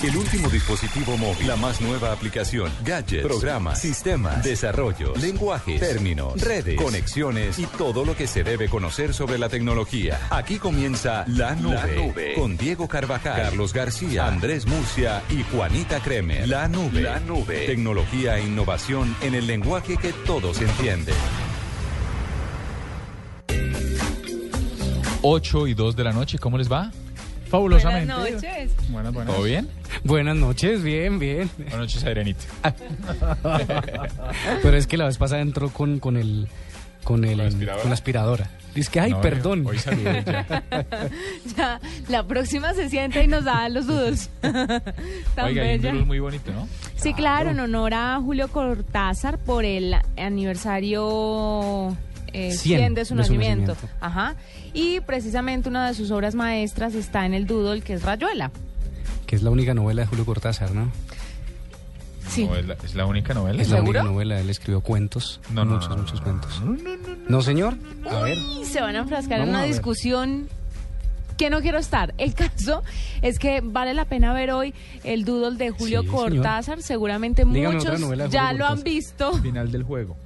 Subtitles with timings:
[0.00, 6.80] El último dispositivo móvil, la más nueva aplicación, gadgets, programas, sistemas, desarrollo, lenguajes, términos, redes,
[6.80, 10.20] conexiones y todo lo que se debe conocer sobre la tecnología.
[10.30, 16.46] Aquí comienza La Nube, con Diego Carvajal, Carlos García, Andrés Murcia y Juanita Kremer.
[16.46, 17.00] La Nube.
[17.00, 17.66] La Nube.
[17.66, 21.16] Tecnología e innovación en el lenguaje que todos entienden.
[25.22, 26.92] 8 y 2 de la noche, ¿cómo les va?
[27.50, 28.12] Fabulosamente.
[28.12, 28.70] Buenas noches.
[28.90, 29.34] Buenas, buenas.
[29.34, 29.68] ¿Todo bien?
[30.04, 31.50] Buenas noches, bien, bien.
[31.56, 32.44] Buenas noches, Adrianito.
[34.62, 36.48] Pero es que la vez pasada entró con, con el
[37.04, 37.80] con el ¿Con la aspiradora?
[37.82, 38.50] con la aspiradora.
[38.74, 39.66] Dice que ay, No, perdón.
[39.66, 40.62] Hoy saludé ya.
[41.56, 44.28] Ya, la próxima se sienta y nos da los dudos.
[44.40, 44.82] Tan
[45.46, 46.68] Oiga, hay un muy bonito, ¿no?
[46.96, 51.96] Sí, claro, en honor a Julio Cortázar por el aniversario
[52.32, 53.72] eh, 100 100 de su de su nacimiento.
[53.72, 53.96] nacimiento.
[54.00, 54.36] Ajá.
[54.74, 58.50] Y precisamente una de sus obras maestras está en el Doodle, que es Rayuela.
[59.26, 60.90] Que es la única novela de Julio Cortázar, ¿no?
[62.28, 62.44] Sí.
[62.46, 63.62] No, es, la, es la única novela.
[63.62, 64.00] Es la ¿Seguro?
[64.00, 64.40] única novela.
[64.40, 65.40] Él escribió cuentos.
[65.50, 66.60] No, no, muchos, no, no, muchos no, cuentos.
[66.60, 67.16] no, no, no, no.
[67.28, 67.74] No, señor.
[68.10, 68.36] A ver.
[68.38, 69.72] Y se van a enfrascar en Vamos una a ver.
[69.72, 70.48] discusión
[71.38, 72.14] que no quiero estar.
[72.18, 72.82] El caso
[73.22, 74.74] es que vale la pena ver hoy
[75.04, 76.30] el doodle de Julio Sí, señor.
[76.32, 76.82] Cortázar.
[76.82, 78.84] Seguramente Dígame muchos ya Julio lo han Cortázar.
[78.84, 79.32] visto.
[79.42, 80.16] Final del juego.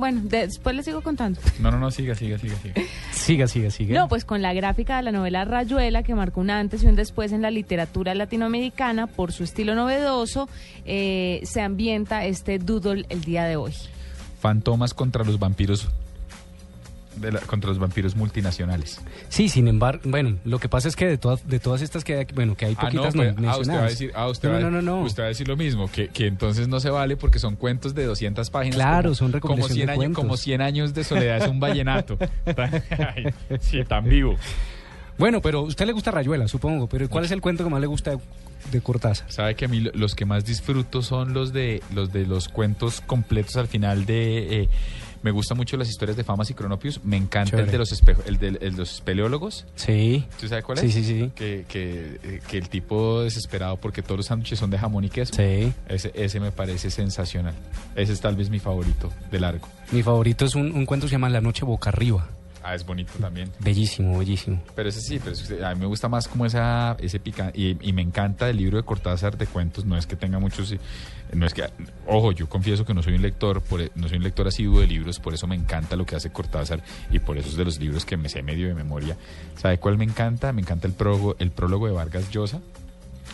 [0.00, 1.38] Bueno, después les sigo contando.
[1.60, 2.74] No, no, no, siga, siga, siga, siga.
[3.12, 4.00] Siga, siga, siga.
[4.00, 6.96] No, pues con la gráfica de la novela Rayuela, que marcó un antes y un
[6.96, 10.48] después en la literatura latinoamericana por su estilo novedoso,
[10.86, 13.74] eh, se ambienta este doodle el día de hoy.
[14.40, 15.88] Fantomas contra los vampiros.
[17.16, 19.00] De la- contra los vampiros multinacionales.
[19.28, 22.14] Sí, sin embargo, bueno, lo que pasa es que de todas de todas estas que
[22.16, 24.28] hay, bueno, que hay Ah, no, poquitas pues, no, ah, usted va a decir, ah,
[24.28, 25.02] usted, no, va, no, no, no.
[25.02, 27.94] usted va a decir lo mismo, que, que entonces no se vale porque son cuentos
[27.94, 28.76] de 200 páginas.
[28.76, 30.22] Claro, como- son como recopilación 100 de años, cuentos.
[30.24, 32.18] Como 100 años de soledad es un vallenato.
[33.60, 34.36] Sí, tan vivo.
[35.18, 37.80] Bueno, pero a usted le gusta Rayuela, supongo, pero ¿cuál es el cuento que más
[37.80, 38.12] le gusta
[38.72, 39.30] de, Cortázar?
[39.30, 42.48] Sabe que a mí lo- los que más disfruto son los de los de los
[42.48, 44.68] cuentos completos al final de eh,
[45.22, 48.22] me gustan mucho las historias de Famas y Cronopios, me encanta el de los espejo,
[48.26, 49.66] el de, el de los espeleólogos.
[49.76, 50.24] Sí.
[50.40, 50.94] ¿Tú sabes cuál Sí, es?
[50.94, 51.30] sí, sí.
[51.34, 55.10] Que, que, eh, que el tipo desesperado porque todos los sándwiches son de jamón y
[55.10, 55.34] queso.
[55.34, 55.72] Sí.
[55.88, 57.54] Ese, ese me parece sensacional.
[57.96, 59.68] Ese es tal vez mi favorito de largo.
[59.92, 62.28] Mi favorito es un, un cuento que se llama La noche boca arriba.
[62.62, 63.50] Ah, es bonito también.
[63.58, 64.62] Bellísimo, bellísimo.
[64.76, 67.58] Pero ese sí, pero ese- a mí me gusta más como esa, ese picante.
[67.58, 69.86] Y, y me encanta el libro de Cortázar de cuentos.
[69.86, 70.74] No es que tenga muchos.
[71.34, 71.64] No es que.
[72.06, 74.80] Ojo, yo confieso que no soy un lector, por, e- no soy un lector asiduo
[74.80, 77.64] de libros, por eso me encanta lo que hace Cortázar y por eso es de
[77.64, 79.16] los libros que me sé medio de memoria.
[79.56, 80.52] ¿Sabe cuál me encanta?
[80.52, 82.60] Me encanta el prólogo, el prólogo de Vargas Llosa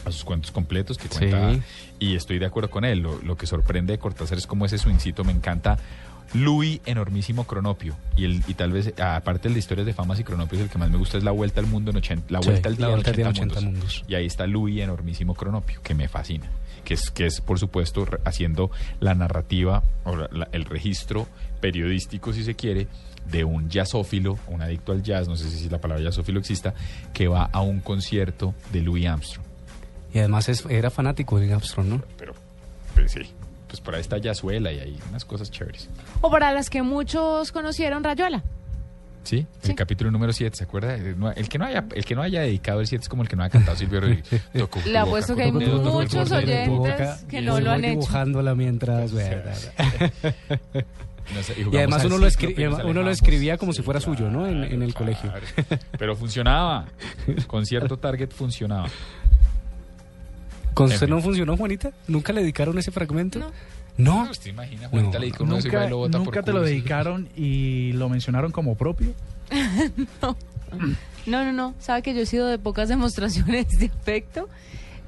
[0.04, 1.18] a sus cuentos completos que Sí.
[1.18, 1.56] cuenta
[1.98, 3.00] y estoy de acuerdo con él.
[3.00, 5.24] Lo, lo que sorprende de Cortázar es como ese swingcito.
[5.24, 5.78] Me encanta
[6.34, 10.60] Louis enormísimo Cronopio y el y tal vez aparte de historias de famas y Cronopios
[10.60, 12.68] el que más me gusta es la vuelta al mundo en 80 la Sí, vuelta
[12.68, 13.80] al día en Vuelta al 80, día en 80 mundos.
[13.80, 14.04] mundos.
[14.08, 16.46] y ahí está Louis enormísimo Cronopio que me fascina
[16.86, 18.70] que es que es por supuesto haciendo
[19.00, 21.26] la narrativa o la- la- el registro
[21.60, 22.86] periodístico si se quiere
[23.30, 26.74] de un jazzófilo, un adicto al jazz, no sé si la palabra jazzófilo exista,
[27.12, 29.44] que va a un concierto de Louis Armstrong.
[30.14, 32.02] Y además es- era fanático de Armstrong, ¿no?
[32.16, 32.34] Pero,
[32.94, 33.22] pues sí,
[33.66, 35.88] pues por ahí está Yazuela y hay unas cosas chéveres.
[36.20, 38.44] O para las que muchos conocieron Rayuela.
[39.26, 39.70] Sí, Sí.
[39.70, 40.94] el capítulo número 7, ¿se acuerda?
[40.94, 43.22] El, no- el que no haya el que no haya dedicado el 7 es como
[43.24, 44.24] el que no haya cantado Silvio Rodríguez.
[44.56, 47.90] Tocó Le apuesto que hay muchos oyentes que no lo han hecho.
[47.98, 49.10] dibujándola mientras...
[51.34, 54.46] No sé, Y además uno lo, escri- escribía como Sí, si fuera suyo, ¿no?
[54.46, 55.32] En, en el colegio.
[55.98, 56.86] Pero funcionaba.
[57.48, 58.86] Con cierto target funcionaba.
[60.72, 61.16] ¿Con En usted fin.
[61.16, 61.90] no funcionó, Juanita?
[62.06, 63.40] ¿Nunca le dedicaron ese fragmento?
[63.40, 63.50] No.
[63.98, 64.26] ¿No?
[64.26, 64.30] No.
[65.18, 69.12] le Nunca, y lo bota por nunca te lo dedicaron y lo mencionaron como propio.
[71.26, 71.74] No, no, no.
[71.80, 74.48] Sabe que yo he sido de pocas demostraciones de afecto.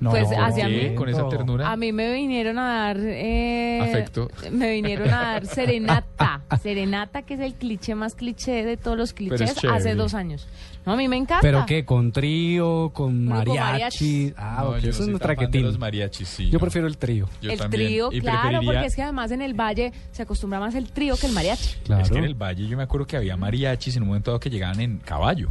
[0.01, 0.95] No, Pues, ¿Por hacia mí.
[0.95, 1.71] Con esa ternura.
[1.73, 2.99] A mí me vinieron a dar...
[3.01, 4.29] eh, Afecto.
[4.53, 5.47] Me vinieron a dar
[5.83, 6.43] serenata.
[6.63, 10.47] Serenata, que es el cliché más cliché de todos los clichés, hace dos años.
[10.87, 11.41] No, a mí me encanta.
[11.43, 11.85] ¿Pero qué?
[11.85, 12.91] ¿Con trío?
[12.95, 13.59] ¿Con No, con mariachi?
[13.61, 14.35] mariachi.
[14.37, 15.63] Ah, No, eso es un traquetín.
[15.65, 16.47] los mariachis, sí.
[16.49, 16.61] Yo no.
[16.61, 17.29] prefiero el trío.
[17.43, 17.87] Yo el también.
[17.89, 20.91] trío, Y claro, preferiría- porque es que además en el valle se acostumbra más el
[20.91, 21.77] trío que el mariachi.
[21.85, 22.03] Claro.
[22.05, 24.41] Es que en el valle yo me acuerdo que había mariachis en un momento dado
[24.41, 25.49] que llegaban en caballo.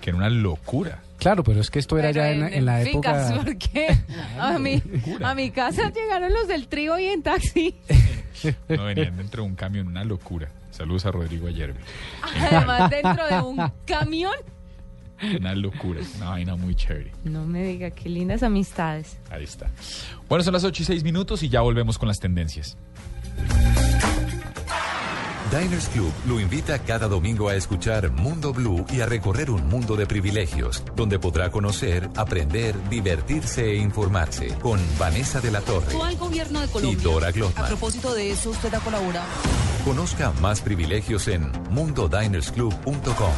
[0.00, 1.02] Que era una locura.
[1.18, 3.44] Claro, pero es que esto era Pero ya en, en la fincas, época...
[3.46, 3.96] porque
[4.38, 4.82] a mi,
[5.22, 7.76] a mi casa llegaron los del trío y en taxi.
[8.68, 10.50] No venían dentro de un camión, una locura.
[10.70, 11.78] Saludos a Rodrigo Ayerbe.
[12.22, 14.34] Además, dentro de un camión.
[15.38, 17.12] Una locura, una vaina muy chévere.
[17.22, 19.16] No me diga, qué lindas amistades.
[19.30, 19.70] Ahí está.
[20.28, 22.76] Bueno, son las 8 y 6 minutos y ya volvemos con las tendencias.
[25.50, 29.94] Diners Club lo invita cada domingo a escuchar Mundo Blue y a recorrer un mundo
[29.96, 36.16] de privilegios, donde podrá conocer, aprender, divertirse e informarse con Vanessa de la Torre al
[36.16, 37.02] gobierno de y Colombia.
[37.02, 37.66] Dora A Glotman.
[37.66, 39.26] propósito de eso, usted ha colaborado.
[39.84, 43.32] Conozca más privilegios en mundodinersclub.com.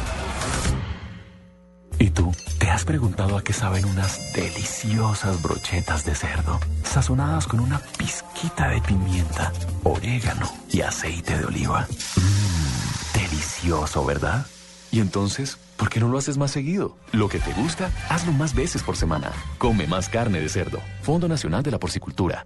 [1.99, 2.31] ¿Y tú?
[2.59, 8.69] ¿Te has preguntado a qué saben unas deliciosas brochetas de cerdo, sazonadas con una pizquita
[8.69, 9.51] de pimienta,
[9.83, 11.87] orégano y aceite de oliva?
[12.15, 14.45] Mmm, delicioso, ¿verdad?
[14.91, 16.97] Y entonces, ¿por qué no lo haces más seguido?
[17.11, 19.31] Lo que te gusta, hazlo más veces por semana.
[19.57, 20.81] Come más carne de cerdo.
[21.01, 22.45] Fondo Nacional de la Porcicultura.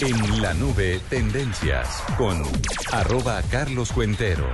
[0.00, 2.42] En la nube, tendencias con
[2.92, 4.48] arroba Carlos Cuentero.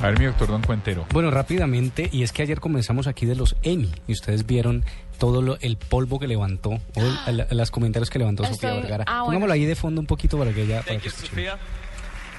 [0.00, 1.06] A ver, mi doctor Don Cuentero.
[1.12, 4.84] Bueno, rápidamente, y es que ayer comenzamos aquí de los Emmy, y ustedes vieron
[5.18, 6.80] todo lo- el polvo que levantó, o
[7.26, 9.04] el- el- los comentarios que levantó Sofía Vergara.
[9.08, 9.24] ah, bueno.
[9.26, 10.82] Pongámoslo ahí de fondo un poquito para que ella...
[10.82, 11.10] Para que.
[11.10, 11.58] Sophia.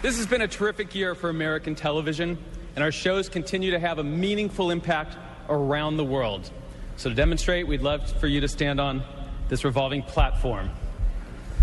[0.01, 2.37] This has been a terrific year for American television,
[2.77, 5.17] and our shows continue to have a meaningful impact
[5.49, 6.49] around the world.
[6.95, 9.03] So, to demonstrate, we'd love for you to stand on
[9.49, 10.69] this revolving platform.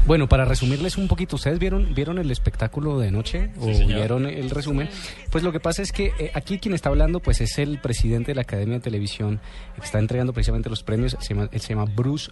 [0.06, 4.50] Bueno, para resumirles un poquito, ¿ustedes vieron vieron el espectáculo de noche o vieron el
[4.50, 4.88] resumen?
[5.30, 8.30] Pues lo que pasa es que eh, aquí quien está hablando pues es el presidente
[8.30, 9.40] de la Academia de Televisión
[9.74, 12.30] que está entregando precisamente los premios, se llama, él se llama Bruce,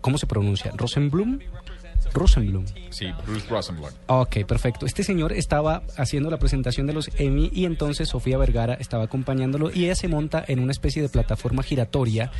[0.00, 0.72] ¿cómo se pronuncia?
[0.74, 1.38] Rosenblum.
[2.12, 2.64] Rosenblum.
[2.90, 3.94] Sí, Bruce Rosenblatt.
[4.06, 4.84] Ok, perfecto.
[4.86, 9.70] Este señor estaba haciendo la presentación de los Emmy y entonces Sofía Vergara estaba acompañándolo
[9.72, 12.30] y ella se monta en una especie de plataforma giratoria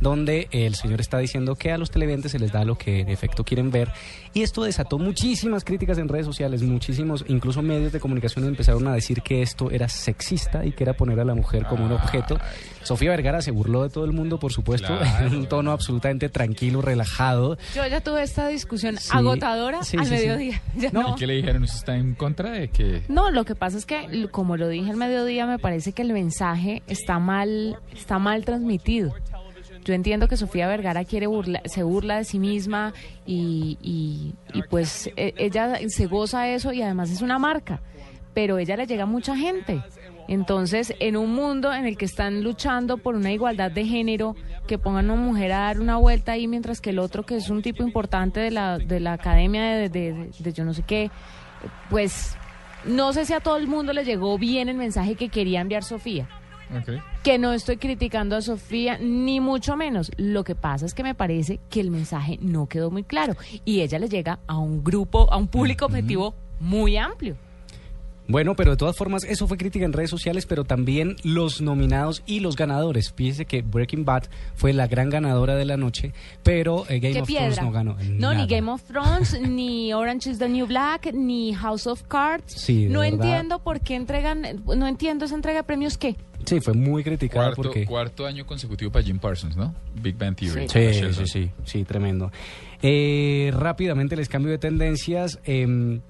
[0.00, 3.08] donde el señor está diciendo que a los televidentes se les da lo que en
[3.08, 3.90] efecto quieren ver
[4.34, 8.94] y esto desató muchísimas críticas en redes sociales, muchísimos, incluso medios de comunicación empezaron a
[8.94, 12.38] decir que esto era sexista y que era poner a la mujer como un objeto.
[12.82, 15.26] Sofía Vergara se burló de todo el mundo, por supuesto, Claro.
[15.26, 17.56] en un tono absolutamente tranquilo, relajado.
[17.74, 20.26] Yo ya tuve esta discusión Sí, agotadora sí, al sí, sí.
[20.26, 20.62] mediodía.
[20.76, 21.08] Ya No, no.
[21.10, 21.62] ¿Y qué le dijeron?
[21.62, 23.02] ¿Usted está en contra de que...?
[23.08, 26.12] No, lo que pasa es que, como lo dije al mediodía, me parece que el
[26.12, 29.14] mensaje está mal, está mal transmitido.
[29.84, 32.92] Yo entiendo que Sofía Vergara quiere burla, se burla de sí misma
[33.26, 37.80] y, y- y, pues e- ella se goza eso y además es una marca,
[38.34, 39.82] pero ella le llega a mucha gente.
[40.28, 44.36] Entonces, en un mundo en el que están luchando por una igualdad de género,
[44.68, 47.34] que pongan a una mujer a dar una vuelta ahí mientras que el otro, que
[47.36, 50.74] es un tipo importante de la, de la academia de, de- de- de yo no
[50.74, 51.10] sé qué,
[51.90, 52.36] pues
[52.84, 55.82] no sé si a todo el mundo le llegó bien el mensaje que quería enviar
[55.82, 56.28] Sofía.
[57.22, 60.10] Que no estoy criticando a Sofía, ni mucho menos.
[60.16, 63.36] Lo que pasa es que me parece que el mensaje no quedó muy claro.
[63.64, 67.36] Y ella le llega a un grupo, a un público objetivo muy amplio.
[68.28, 72.22] Bueno, pero de todas formas, eso fue crítica en redes sociales, pero también los nominados
[72.24, 73.12] y los ganadores.
[73.12, 77.20] Fíjese que Breaking Bad fue la gran ganadora de la noche, pero eh, Game ¿Qué
[77.22, 77.96] of Thrones no ganó.
[78.10, 78.46] No, ni.
[78.46, 82.54] Game of Thrones, ni Orange is the New Black, ni House of Cards.
[82.54, 83.14] Sí, no verdad.
[83.14, 86.16] entiendo por qué entregan, no entiendo esa entrega de premios qué.
[86.44, 87.84] Sí, fue muy criticada Cuarto, porque...
[87.86, 89.74] cuarto año consecutivo para Jim Parsons, ¿no?
[89.94, 90.68] Big Bang Theory.
[90.68, 92.30] Sí, sí, sí, sí, tremendo.
[92.82, 95.38] Eh, rápidamente les cambio de tendencias.
[95.44, 96.00] em,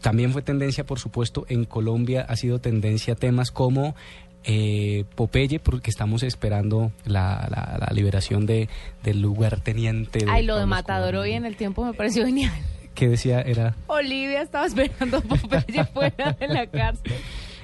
[0.00, 3.96] también fue tendencia, por supuesto, en Colombia ha sido tendencia temas como
[4.44, 8.68] eh, Popeye, porque estamos esperando la, la- la liberación de,
[9.02, 10.20] del lugarteniente.
[10.20, 12.52] De Ay, lo de Matador hoy en el tiempo me pareció genial.
[12.94, 17.12] que decía era Olivia estaba esperando a Popeye fuera de la cárcel.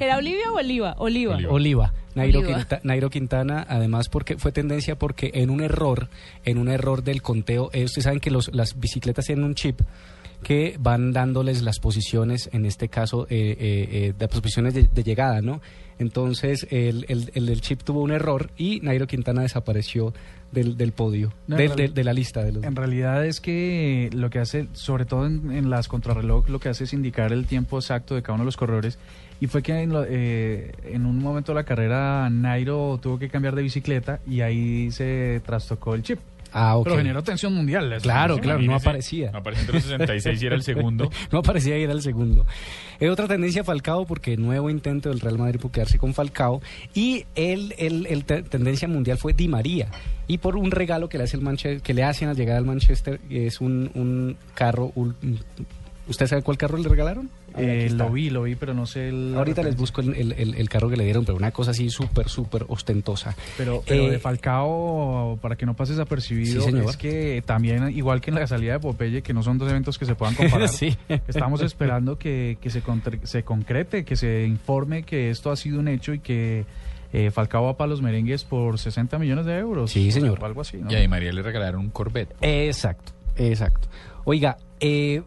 [0.00, 0.94] ¿Era Olivia o Oliva?
[0.98, 1.36] Oliva.
[1.36, 1.52] Oliva.
[1.52, 1.94] Oliva.
[2.14, 2.58] Nairo, Oliva.
[2.58, 6.08] Quinta- Nairo Quintana, además porque fue tendencia porque en un error,
[6.44, 9.80] en un error del conteo, eh, ustedes saben que los, las bicicletas tienen un chip
[10.42, 15.02] que van dándoles las posiciones, en este caso, eh, eh, eh, de posiciones de, de
[15.02, 15.62] llegada, ¿no?
[15.98, 20.12] Entonces el, el, el chip tuvo un error y Nairo Quintana desapareció
[20.52, 22.64] del, del podio, No, del- en de, la lista de los...
[22.64, 26.68] En realidad es que lo que hace, sobre todo en, en las contrarreloj, lo que
[26.68, 28.98] hace es indicar el tiempo exacto de cada uno de los corredores.
[29.40, 33.28] Y fue que en, lo- eh, en un momento de la carrera Nairo tuvo que
[33.28, 36.18] cambiar de bicicleta y ahí se trastocó el chip.
[36.56, 36.84] Ah, ok.
[36.84, 37.98] Pero generó tensión mundial.
[38.00, 39.32] Claro, claro, no aparecía.
[39.32, 41.10] No aparecía entre los 66 y era el segundo.
[41.32, 42.46] No aparecía y era el segundo.
[43.00, 46.62] Eh, otra tendencia Falcao, porque nuevo intento del Real Madrid por quedarse con Falcao.
[46.94, 49.88] Y el, el, el te- tendencia mundial fue Di María.
[50.28, 52.64] Y por un regalo que le, hace el Manche- que le hacen al llegar al
[52.64, 54.92] Manchester, es un, un carro.
[54.94, 55.16] un-
[56.06, 57.30] ¿Usted sabe cuál carro le regalaron?
[57.56, 59.34] Eh, lo vi, lo vi, pero no sé el...
[59.36, 61.88] Ahorita les busco el, el- el- el carro que le dieron, pero una cosa así
[61.88, 63.34] súper, súper ostentosa.
[63.56, 68.20] Pero, pero Eh, de Falcao, para que no pases apercibido, Sí, es que también, igual
[68.20, 70.68] que en la salida de Popeye, que no son dos eventos que se puedan comparar,
[70.68, 70.96] Sí.
[71.28, 75.80] estamos esperando que, que se, contre- se concrete, que se informe que esto ha sido
[75.80, 76.64] un hecho y que
[77.12, 79.90] eh, Falcao va para los merengues por 60 millones de euros.
[79.92, 80.38] Sí, señor.
[80.42, 80.90] O algo así, ¿no?
[80.92, 82.34] Y a María le regalaron un Corvette.
[82.40, 83.88] Exacto, exacto.
[84.24, 85.22] Oiga, eh,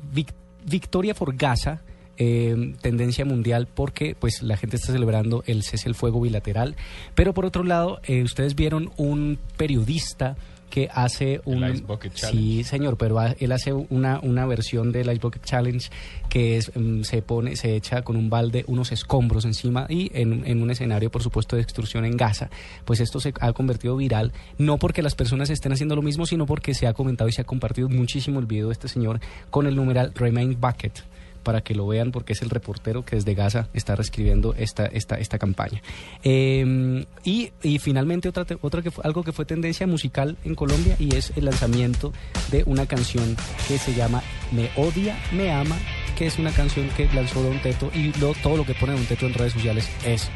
[0.68, 1.82] Victoria Forgasa
[2.18, 6.76] eh, tendencia mundial porque pues la gente está celebrando el cese el fuego bilateral.
[7.16, 10.36] Pero por otro lado, eh, ustedes vieron un periodista
[10.70, 12.44] que hace un Ice Bucket Challenge.
[12.44, 15.90] sí señor pero él hace una, una versión del Ice Bucket Challenge
[16.30, 20.46] que es mm, se pone se echa con un balde unos escombros encima y en,
[20.46, 22.50] en un escenario por supuesto de extrusión en Gaza
[22.86, 26.46] pues esto se ha convertido viral no porque las personas estén haciendo lo mismo sino
[26.46, 29.20] porque se ha comentado y se ha compartido muchísimo el video de este señor
[29.50, 31.04] con el numeral Remain Bucket
[31.48, 35.16] para que lo vean porque es el reportero que desde Gaza está reescribiendo esta, esta,
[35.16, 35.82] esta campaña.
[36.22, 40.98] Eh, y, y finalmente otra, otra que fue, algo que fue tendencia musical en Colombia
[41.00, 42.12] y es el lanzamiento
[42.52, 45.78] de una canción que se llama Me odia, me ama,
[46.18, 49.26] que es una canción que lanzó Don Teto y todo lo que pone Don Teto
[49.26, 50.30] en redes sociales es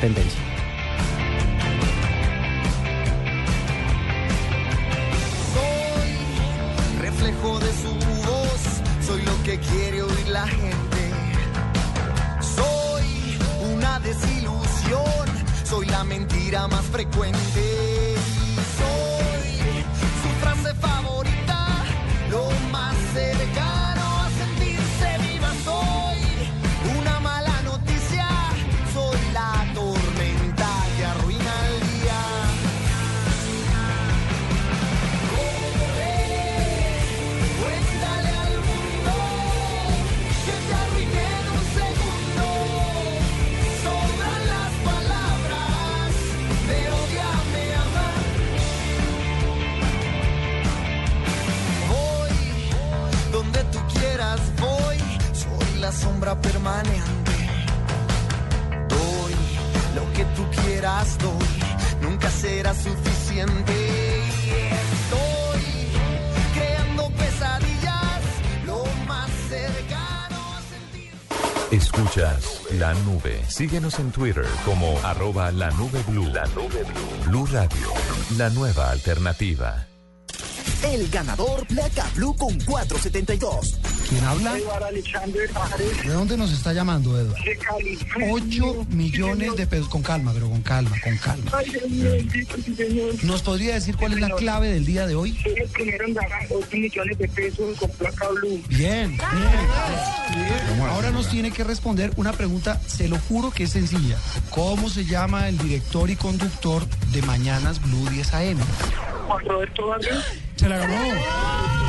[0.00, 0.57] tendencia.
[16.66, 17.67] Más frecuente.
[56.18, 57.32] Sombra permanente.
[58.88, 59.34] Doy
[59.94, 61.48] lo que tú quieras, doy.
[62.02, 63.72] Nunca será suficiente.
[64.44, 64.50] Y
[64.90, 65.62] Estoy
[66.54, 68.20] creando pesadillas,
[68.66, 71.12] lo más cercano a sentir.
[71.70, 73.40] Escuchas la nube.
[73.48, 76.26] Síguenos en Twitter como arroba la nube blue.
[76.26, 77.30] La nube blue.
[77.30, 77.92] Blue Radio,
[78.36, 79.86] la nueva alternativa.
[80.82, 83.87] El ganador Placa Blue con 472.
[84.08, 84.54] ¿Quién habla?
[84.54, 87.34] ¿De dónde nos está llamando, Eduardo?
[88.30, 89.88] 8 millones de pesos.
[89.88, 91.50] Con calma, pero con calma, con calma.
[93.22, 95.38] ¿Nos podría decir cuál es la clave del día de hoy?
[95.42, 98.62] Soy el primero en ganar 8 millones de pesos con placa blue.
[98.68, 100.80] Bien, bien.
[100.88, 104.16] Ahora nos tiene que responder una pregunta, se lo juro que es sencilla.
[104.50, 108.58] ¿Cómo se llama el director y conductor de Mañanas Blue 10 AM?
[109.26, 110.24] Juan Roberto Vargas.
[110.56, 111.87] Se la ganó.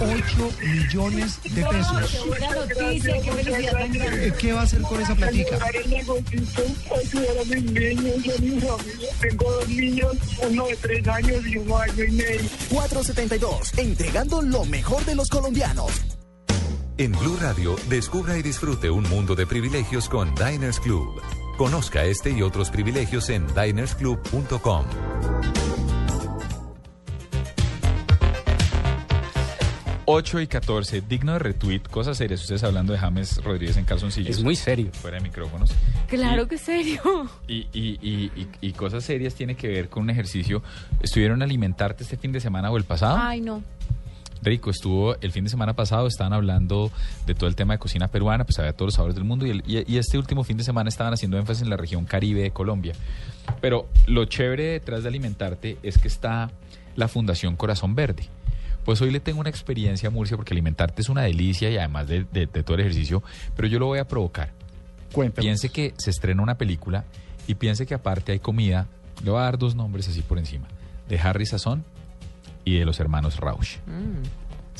[0.00, 2.26] 8 millones de pesos.
[2.54, 4.26] Noticia, qué.
[4.26, 5.58] Eh, ¿Qué va a hacer con esa platica?
[9.20, 10.16] Tengo dos niños,
[10.48, 12.50] uno de 3 años y uno año y medio.
[12.70, 13.78] 472.
[13.78, 15.90] Entregando lo mejor de los colombianos.
[16.96, 21.20] En Blue Radio, descubra y disfrute un mundo de privilegios con Diners Club.
[21.56, 24.84] Conozca este y otros privilegios en dinersclub.com.
[30.12, 32.40] Ocho y 14, digno de retweet, cosas serias.
[32.40, 34.36] Ustedes hablando de James Rodríguez en calzoncillos.
[34.38, 34.88] Es muy serio.
[34.92, 35.70] Fuera de micrófonos.
[36.08, 37.00] Claro que serio.
[37.46, 40.62] Y, y, y, y, y cosas serias tiene que ver con un ejercicio.
[41.00, 43.18] ¿Estuvieron a alimentarte este fin de semana o el pasado?
[43.20, 43.62] Ay, no.
[44.42, 46.90] Rico, estuvo el fin de semana pasado, estaban hablando
[47.26, 49.50] de todo el tema de cocina peruana, pues había todos los sabores del mundo y,
[49.50, 52.40] el- y- y este último fin de semana estaban haciendo énfasis en la región Caribe
[52.42, 52.94] de Colombia.
[53.60, 56.50] Pero lo chévere detrás de alimentarte es que está
[56.96, 58.24] la Fundación Corazón Verde.
[58.84, 62.08] Pues hoy le tengo una experiencia a Murcia porque alimentarte es una delicia y además
[62.08, 63.22] de, de- de todo el ejercicio,
[63.56, 64.52] pero yo lo voy a provocar.
[65.42, 67.04] Piense que se estrena una película
[67.46, 68.86] y piense que aparte hay comida,
[69.24, 70.66] le voy a dar dos nombres así por encima,
[71.08, 71.84] de Harry Sazón
[72.64, 73.76] y de los hermanos Rausch.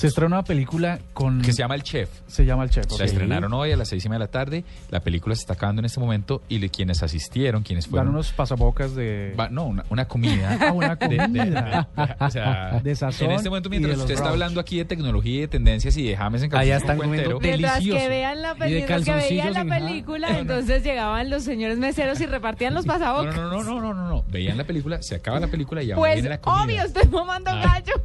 [0.00, 1.42] Se estrena una película con...
[1.42, 2.08] Que se llama El Chef.
[2.26, 2.86] Se llama El Chef.
[2.98, 4.64] La estrenaron hoy a las seis y media de la tarde.
[4.88, 8.08] La película se está acabando en este momento y le- quienes asistieron, quienes Dan fueron.
[8.08, 9.34] unos pasabocas de...
[9.38, 10.56] Va- no, una, una comida.
[10.70, 11.88] Ah, una de- de- comida.
[11.96, 14.86] de- de- o sea, De sazón En este momento, mientras usted está hablando aquí de
[14.86, 18.00] tecnología y de tendencias y de James en Allá están comiendo cuentero, Mientras Delicioso.
[18.02, 22.26] que vean la película, que veían la en película, entonces llegaban los señores meseros y
[22.26, 23.36] repartían los No, pasabocas.
[23.36, 24.24] no, no, no, no, no, no.
[24.30, 26.64] Veían la película, se acaba la película y ahora Pues viene la comida.
[26.64, 27.62] obvio, estoy mamando Ah.
[27.62, 28.02] gallo.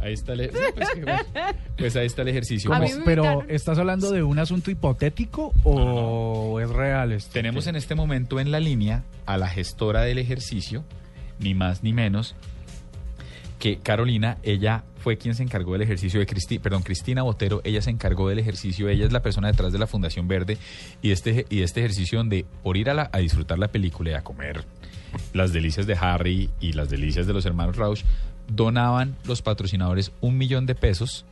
[0.00, 0.88] Ahí está el, pues.
[1.76, 2.70] Pues ahí está el ejercicio.
[3.04, 3.42] Pero.
[3.48, 7.32] ¿estás hablando de un asunto hipotético o es real esto?
[7.32, 10.84] Tenemos en este momento en la línea a la gestora del ejercicio,
[11.38, 12.34] ni más ni menos
[13.58, 17.82] que Carolina, ella fue quien se encargó del ejercicio de Cristi, perdón, Cristina Botero, ella
[17.82, 20.56] se encargó del ejercicio, ella es la persona detrás de la Fundación Verde
[21.02, 24.14] y este y este ejercicio donde por ir a, la- a disfrutar la película y
[24.14, 24.64] a comer
[25.34, 28.02] las delicias de Harry y las delicias de los hermanos Rausch,
[28.50, 31.24] donaban los patrocinadores un millón de pesos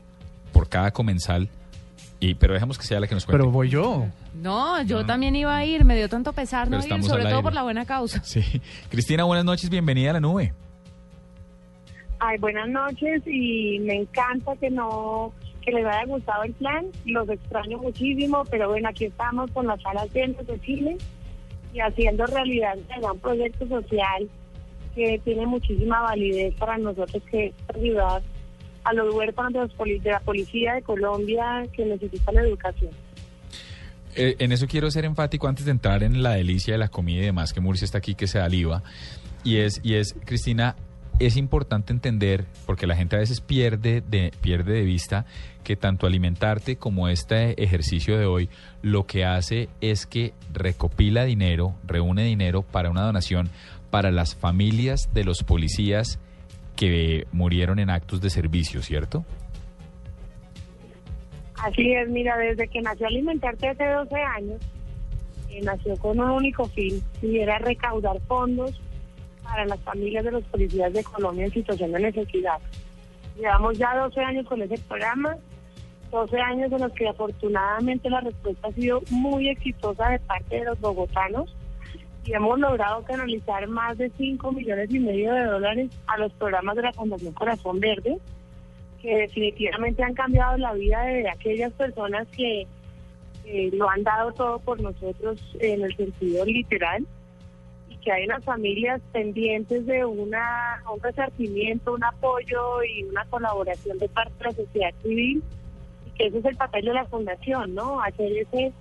[0.53, 1.49] por cada comensal.
[2.21, 3.39] Y, pero dejemos que sea la que nos cuente.
[3.39, 4.07] Pero voy yo.
[4.35, 7.35] No, yo también iba a ir, me dio tanto pesar Pero no ir, sobre todo
[7.37, 7.43] aire.
[7.43, 8.23] por la buena causa.
[8.25, 8.43] Sí.
[8.91, 10.53] Cristina, buenas noches, bienvenida a la nube.
[12.21, 15.33] Ay, buenas noches y me encanta que no
[15.65, 16.87] que les haya gustado el plan.
[17.05, 20.99] Los extraño muchísimo, pero bueno, aquí estamos con las salas llenas de Chile
[21.73, 24.29] y haciendo realidad un gran proyecto social
[24.99, 28.21] que tiene muchísima validez para nosotros, que ayudar
[28.85, 32.90] a los huérfanos de, la policía de Colombia que necesitan educación.
[34.17, 37.23] Eh, en eso quiero ser enfático antes de entrar en la delicia de la comida
[37.23, 38.83] y demás, que Murcia está aquí, que se da IVA.
[39.45, 40.75] Y es, y es, Cristina,
[41.21, 45.26] es importante entender, porque la gente a veces pierde de, pierde de vista
[45.64, 48.49] que tanto alimentarte como este ejercicio de hoy,
[48.83, 53.50] lo que hace es que recopila dinero, reúne dinero para una donación
[53.90, 56.18] para las familias de los policías
[56.76, 59.25] que murieron en actos de servicio, ¿cierto?
[61.57, 64.61] Así es, mira, desde que nació Alimentarte hace 12 años,
[65.50, 68.80] eh, nació con un único fin, y era recaudar fondos
[69.42, 72.59] para las familias de los policías de Colombia en situación de necesidad.
[73.37, 75.37] Llevamos ya 12 años con ese programa,
[76.12, 80.64] 12 años en los que afortunadamente la respuesta ha sido muy exitosa de parte de
[80.64, 81.54] los bogotanos
[82.25, 86.77] y hemos logrado canalizar más de 5 millones y medio de dólares a los programas
[86.77, 88.19] de la Fundación Corazón Verde
[89.01, 92.67] que definitivamente han cambiado la vida de aquellas personas que
[93.73, 97.07] lo han dado todo por nosotros en el sentido literal
[97.89, 103.99] y que hay unas familias pendientes de una un resarcimiento, un apoyo y una colaboración
[103.99, 105.43] de parte de la sociedad civil
[106.07, 108.03] y que ese es el papel de la fundación, ¿no?
[108.03, 108.73] Hacer ese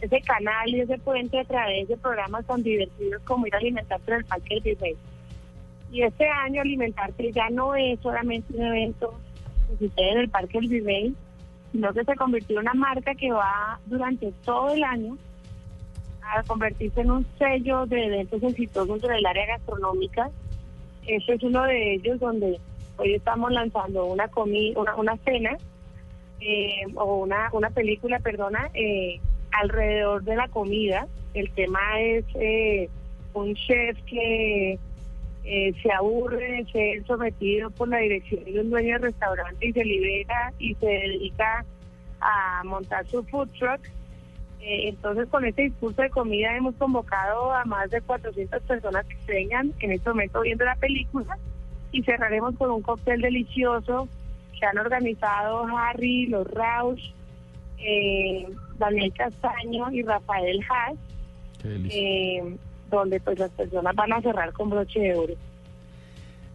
[0.00, 4.12] ese canal y ese puente a través de programas tan divertidos como ir a alimentarte
[4.12, 4.96] en el Parque del Virrey.
[5.92, 9.14] Y este año Alimentarte ya no es solamente un evento
[9.68, 11.14] que sucede en el Parque del Virrey,
[11.72, 15.16] sino que se convirtió en una marca que va durante todo el año
[16.22, 20.30] a convertirse en un sello de eventos exitosos del área gastronómica.
[21.06, 22.58] Este es uno de ellos donde
[22.96, 25.56] hoy estamos lanzando una comi una, una cena
[26.40, 29.20] eh, o una, una película, perdona, eh,
[29.60, 31.06] alrededor de la comida.
[31.34, 32.88] El tema es eh,
[33.32, 34.78] un chef que
[35.44, 39.72] eh, se aburre de ser sometido por la dirección de un dueño de restaurante y
[39.72, 41.64] se libera y se dedica
[42.20, 43.80] a montar su food truck.
[44.60, 49.32] Eh, entonces, con este discurso de comida hemos convocado a más de 400 personas que
[49.32, 51.36] vengan en este momento viendo la película
[51.92, 54.08] y cerraremos con un cóctel delicioso
[54.58, 57.12] que han organizado Harry, los Rausch,
[57.78, 58.46] eh,
[58.78, 60.98] Daniel Castaño y Rafael Haas,
[61.64, 62.56] eh,
[62.90, 65.34] donde pues las personas van a cerrar con broche de oro.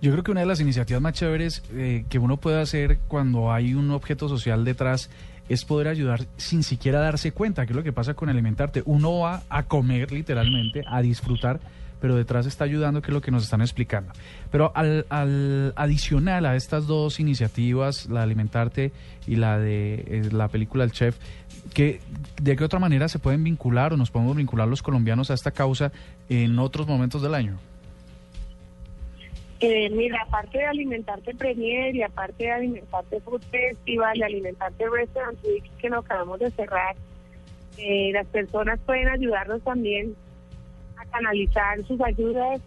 [0.01, 3.51] Yo creo que una de las iniciativas más chéveres eh, que uno puede hacer cuando
[3.51, 5.09] hay un objeto social detrás
[5.49, 8.83] es poder ayudar sin siquiera darse cuenta, que es lo que pasa con alimentarte.
[8.85, 11.59] Uno va a comer literalmente, a disfrutar,
[11.99, 14.11] pero detrás está ayudando, que es lo que nos están explicando.
[14.51, 18.91] Pero al, al adicional a estas dos iniciativas, la de alimentarte
[19.27, 21.17] y la de eh, la película El Chef,
[21.73, 21.99] que,
[22.41, 25.51] ¿de qué otra manera se pueden vincular o nos podemos vincular los colombianos a esta
[25.51, 25.91] causa
[26.29, 27.57] en otros momentos del año?
[29.61, 35.37] Eh, mira, aparte de Alimentarte Premier y aparte de Alimentarte Food Festival y Alimentarte Restaurant
[35.43, 36.95] Week que nos acabamos de cerrar,
[37.77, 40.15] eh, las personas pueden ayudarnos también
[41.11, 42.61] canalizar sus ayudas,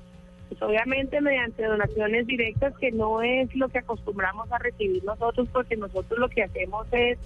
[0.49, 5.77] pues obviamente mediante donaciones directas, que no es lo que acostumbramos a recibir nosotros, porque
[5.77, 7.19] nosotros lo que hacemos es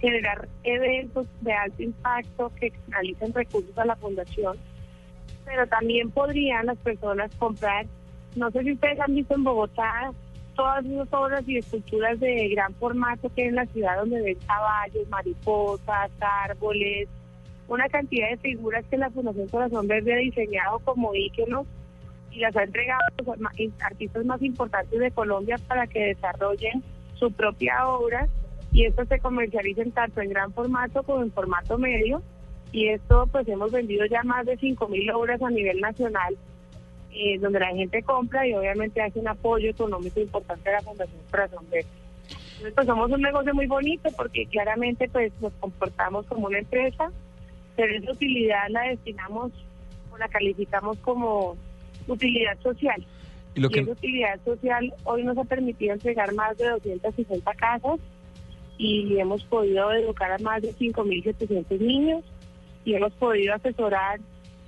[0.00, 4.56] generar eventos de alto impacto que canalicen recursos a la fundación,
[5.44, 7.86] pero también podrían las personas comprar
[8.36, 10.12] no sé si ustedes han visto en Bogotá
[10.56, 15.08] todas esas obras y esculturas de gran formato que en la ciudad donde ven caballos,
[15.08, 17.08] mariposas, árboles,
[17.68, 21.66] una cantidad de figuras que la Fundación Corazón Verde ha diseñado como íconos
[22.30, 26.82] y las ha entregado a los artistas más importantes de Colombia para que desarrollen
[27.14, 28.28] su propia obra
[28.72, 32.22] y esto se comercialicen tanto en gran formato como en formato medio
[32.72, 36.36] y esto pues hemos vendido ya más de 5.000 obras a nivel nacional
[37.16, 41.20] eh, donde la gente compra y obviamente hace un apoyo económico importante a la Fundación
[41.30, 41.88] Corazón Verde.
[42.56, 47.12] Entonces, pues somos un negocio muy bonito porque claramente pues nos comportamos como una empresa,
[47.76, 49.52] pero esa utilidad la destinamos
[50.12, 51.56] o la calificamos como
[52.06, 53.04] utilidad social.
[53.54, 58.00] Y lo que- esa utilidad social hoy nos ha permitido entregar más de 260 casas
[58.78, 62.24] y hemos podido educar a más de 5.700 niños
[62.84, 64.20] y hemos podido asesorar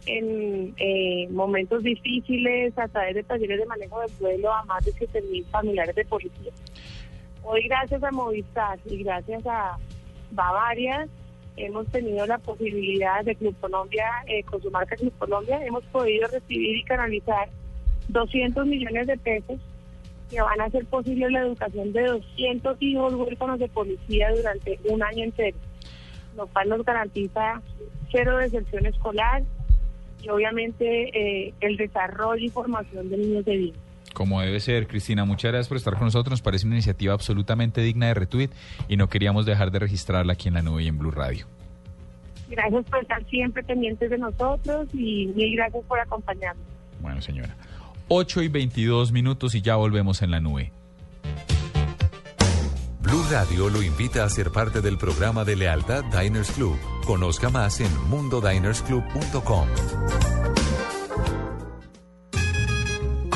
[0.07, 4.93] en eh, momentos difíciles a través de talleres de manejo del duelo a más de
[4.93, 6.53] 7.000 familiares de policía.
[7.43, 9.77] Hoy gracias a Movistar y gracias a
[10.31, 11.09] Bavaria
[11.57, 16.29] hemos tenido la posibilidad de Club Colombia, eh, con su marca Club Colombia, hemos podido
[16.29, 17.49] recibir y canalizar
[18.09, 19.59] 200 millones de pesos
[20.31, 25.03] que van a hacer posible la educación de 200 hijos huérfanos de policía durante un
[25.03, 25.57] año entero,
[26.37, 27.63] lo cual nos garantiza
[28.11, 29.43] cero deserción escolar
[30.23, 33.79] y obviamente eh, el desarrollo y formación de niños de vida.
[34.17, 36.31] Como debe ser, Cristina, muchas gracias por estar con nosotros.
[36.31, 38.49] Nos parece una iniciativa absolutamente digna de retweet
[38.89, 41.45] y no queríamos dejar de registrarla aquí en la nube y en Blue Radio.
[42.49, 46.65] Gracias por estar siempre pendientes de nosotros y mil gracias por acompañarnos.
[47.03, 47.55] Bueno, señora.
[48.09, 50.73] 8 y 22 minutos y ya volvemos en la nube.
[53.03, 56.79] Blue Radio lo invita a ser parte del programa de lealtad Diners Club.
[57.05, 59.69] Conozca más en mundodinersclub.com.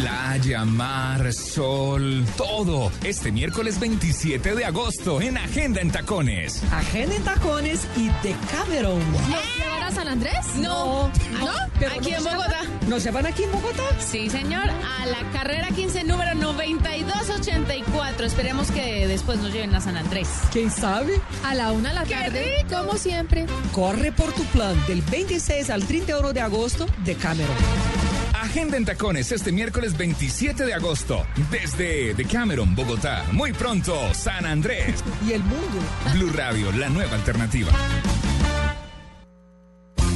[0.00, 2.90] Playa, mar, sol, todo.
[3.04, 6.62] Este miércoles 27 de agosto en Agenda en Tacones.
[6.72, 8.98] Agenda en Tacones y Decameron.
[9.12, 10.56] ¿Nos llevan a San Andrés?
[10.56, 11.10] No.
[11.38, 11.50] ¿No?
[11.94, 12.62] aquí en Bogotá.
[12.88, 13.82] ¿No se van aquí en Bogotá?
[13.98, 14.70] Sí, señor.
[14.70, 18.24] A la carrera 15, número 9284.
[18.24, 20.28] Esperemos que después nos lleven a San Andrés.
[20.50, 21.20] ¿Quién sabe?
[21.44, 23.44] A la una de la tarde, como siempre.
[23.72, 28.09] Corre por tu plan del 26 al 31 de agosto, Decameron.
[28.40, 31.26] Agenda en Tacones este miércoles 27 de agosto.
[31.50, 33.24] Desde Decameron, Bogotá.
[33.32, 35.04] Muy pronto, San Andrés.
[35.28, 35.78] y el mundo.
[36.14, 37.70] Blue Radio, la nueva alternativa.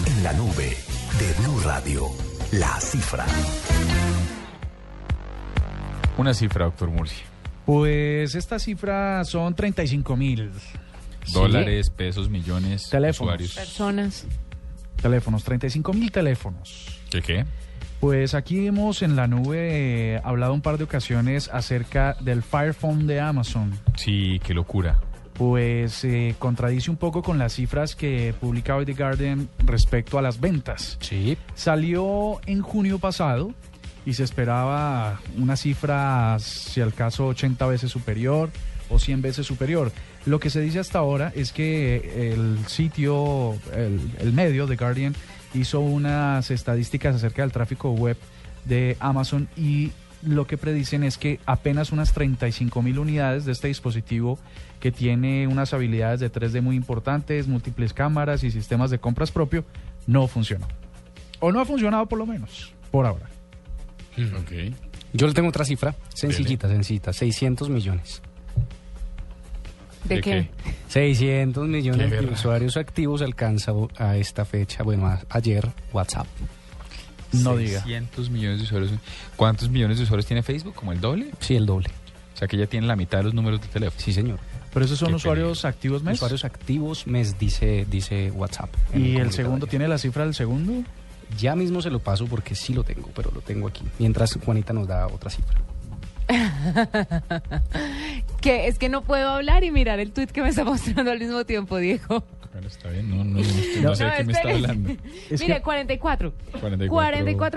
[0.07, 0.77] En la nube
[1.19, 2.09] de Blue Radio,
[2.53, 3.27] la cifra.
[6.17, 7.17] Una cifra, doctor Murci.
[7.67, 10.51] Pues esta cifra son 35 mil.
[11.33, 13.35] Dólares, pesos, millones, Teléfonos.
[13.35, 13.55] usuarios.
[13.55, 14.27] Personas.
[15.01, 17.01] Teléfonos, 35 mil teléfonos.
[17.11, 17.45] ¿Qué qué?
[18.05, 22.75] Pues aquí hemos en la nube eh, hablado un par de ocasiones acerca del Fire
[22.75, 23.73] Phone de Amazon.
[23.97, 25.01] Sí, qué locura.
[25.33, 30.23] Pues eh, contradice un poco con las cifras que publica hoy The Guardian respecto a
[30.23, 30.99] las ventas.
[31.01, 31.39] Sí.
[31.55, 33.55] Salió en junio pasado
[34.05, 38.51] y se esperaba una cifra, si al caso, 80 veces superior
[38.91, 39.93] o 100 veces superior.
[40.27, 45.15] Lo que se dice hasta ahora es que el sitio, el, el medio, The Guardian,
[45.55, 48.17] hizo unas estadísticas acerca del tráfico web
[48.65, 53.69] de Amazon y lo que predicen es que apenas unas 35 mil unidades de este
[53.69, 54.39] dispositivo
[54.81, 59.65] que tiene unas habilidades de 3D muy importantes, múltiples cámaras y sistemas de compras propio,
[60.07, 60.67] no funcionó.
[61.41, 63.29] O no ha funcionado por lo menos, por ahora.
[64.17, 64.53] Ok.
[65.13, 68.23] Yo le tengo otra cifra, sencillita, sencillita, 600 millones.
[70.05, 70.49] ¿De, qué?
[70.89, 76.27] 600 millones Qué de usuarios activos alcanza a esta fecha, bueno, a- ayer WhatsApp.
[77.33, 77.81] No diga.
[77.81, 78.93] 600 millones de usuarios.
[79.37, 80.75] ¿Cuántos millones de usuarios tiene Facebook?
[80.75, 81.31] ¿Como el doble?
[81.41, 81.89] Sí, el doble.
[82.35, 84.01] O sea que ya tiene la mitad de los números de teléfono.
[84.01, 84.39] Sí, señor.
[84.73, 86.15] Pero esos son Qué usuarios activos mes.
[86.17, 88.69] Usuarios activos mes dice, dice WhatsApp.
[88.93, 90.73] ¿Y el comunicado segundo tiene la cifra del segundo?
[91.39, 93.83] Ya mismo se lo paso porque sí lo tengo, pero lo tengo aquí.
[93.99, 95.59] Mientras Juanita nos da otra cifra.
[98.41, 101.19] que es que no puedo hablar y mirar el tweet que me está mostrando al
[101.19, 102.25] mismo tiempo, Diego.
[102.53, 103.41] Bueno, está bien, no, no, no,
[103.83, 104.91] no sé de qué me está hablando.
[105.31, 106.33] Es Mire, que- 44.
[106.61, 106.91] 44.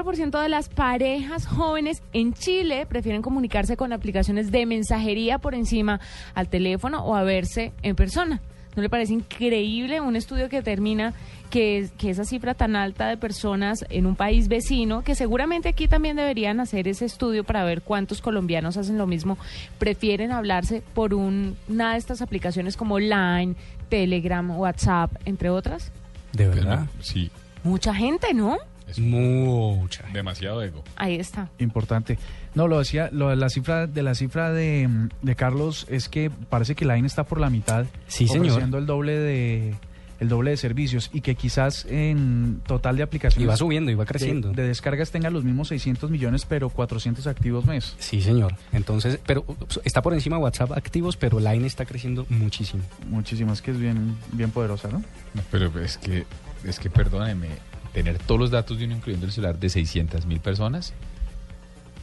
[0.03, 5.99] 44% de las parejas jóvenes en Chile prefieren comunicarse con aplicaciones de mensajería por encima
[6.33, 8.41] al teléfono o a verse en persona.
[8.75, 11.13] ¿No le parece increíble un estudio que determina
[11.49, 15.87] que, que esa cifra tan alta de personas en un país vecino, que seguramente aquí
[15.87, 19.37] también deberían hacer ese estudio para ver cuántos colombianos hacen lo mismo,
[19.79, 23.55] prefieren hablarse por un- una de estas aplicaciones como Line,
[23.89, 25.91] Telegram, WhatsApp, entre otras?
[26.33, 26.79] ¿De verdad?
[26.81, 27.31] no, sí,
[27.63, 28.57] Mucha gente, ¿no?
[28.87, 30.05] es Mucha.
[30.13, 30.81] demasiado ego.
[30.95, 31.49] Ahí está.
[31.59, 32.17] Importante.
[32.55, 34.87] No, lo decía, lo de la cifra de la cifra de,
[35.21, 38.45] de Carlos es que parece que Line está por la mitad, Sí, señor.
[38.47, 39.75] ofreciendo el doble de
[40.19, 43.95] el doble de servicios y que quizás en total de aplicaciones Y va subiendo y
[43.95, 44.51] va creciendo.
[44.51, 47.95] de descargas tenga los mismos 600 millones, pero 400 activos mes.
[47.99, 48.55] Sí, señor.
[48.71, 52.83] Entonces, pero ups, está por encima de WhatsApp activos, pero Line está creciendo muchísimo.
[53.09, 54.99] Muchísimas que es bien bien poderosa, ¿no?
[55.33, 56.25] No, pero es que,
[56.63, 57.49] es que perdóneme,
[57.93, 60.93] tener todos los datos de uno, incluyendo el celular, de 600 mil personas,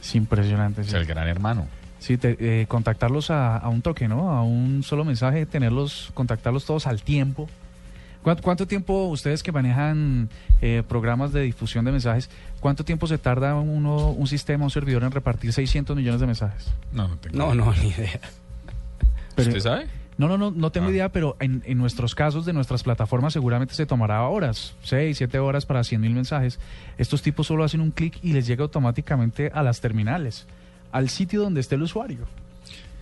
[0.01, 0.81] Es impresionante.
[0.81, 0.91] o sí.
[0.91, 1.67] sea, el gran hermano.
[1.99, 4.31] Sí, te- eh, contactarlos a, a un toque, ¿no?
[4.31, 7.49] A un solo mensaje, tenerlos, contactarlos todos al tiempo.
[8.25, 12.27] ¿Cuánto, cuánto tiempo ustedes que manejan eh, programas de difusión de mensajes,
[12.59, 16.73] cuánto tiempo se tarda uno, un sistema, un servidor en repartir 600 millones de mensajes?
[16.91, 18.19] No, no tengo No, no, ni idea.
[19.35, 19.85] Pero- ¿Usted sabe?
[20.17, 23.75] No, no, no, no tengo idea, pero en, en nuestros casos de nuestras plataformas seguramente
[23.75, 26.57] se tomará horas, 6, 7 horas para 100 mil mensajes.
[26.97, 30.47] Estos tipos solo hacen un clic y les llega automáticamente a las terminales,
[30.91, 32.25] al sitio donde esté el usuario.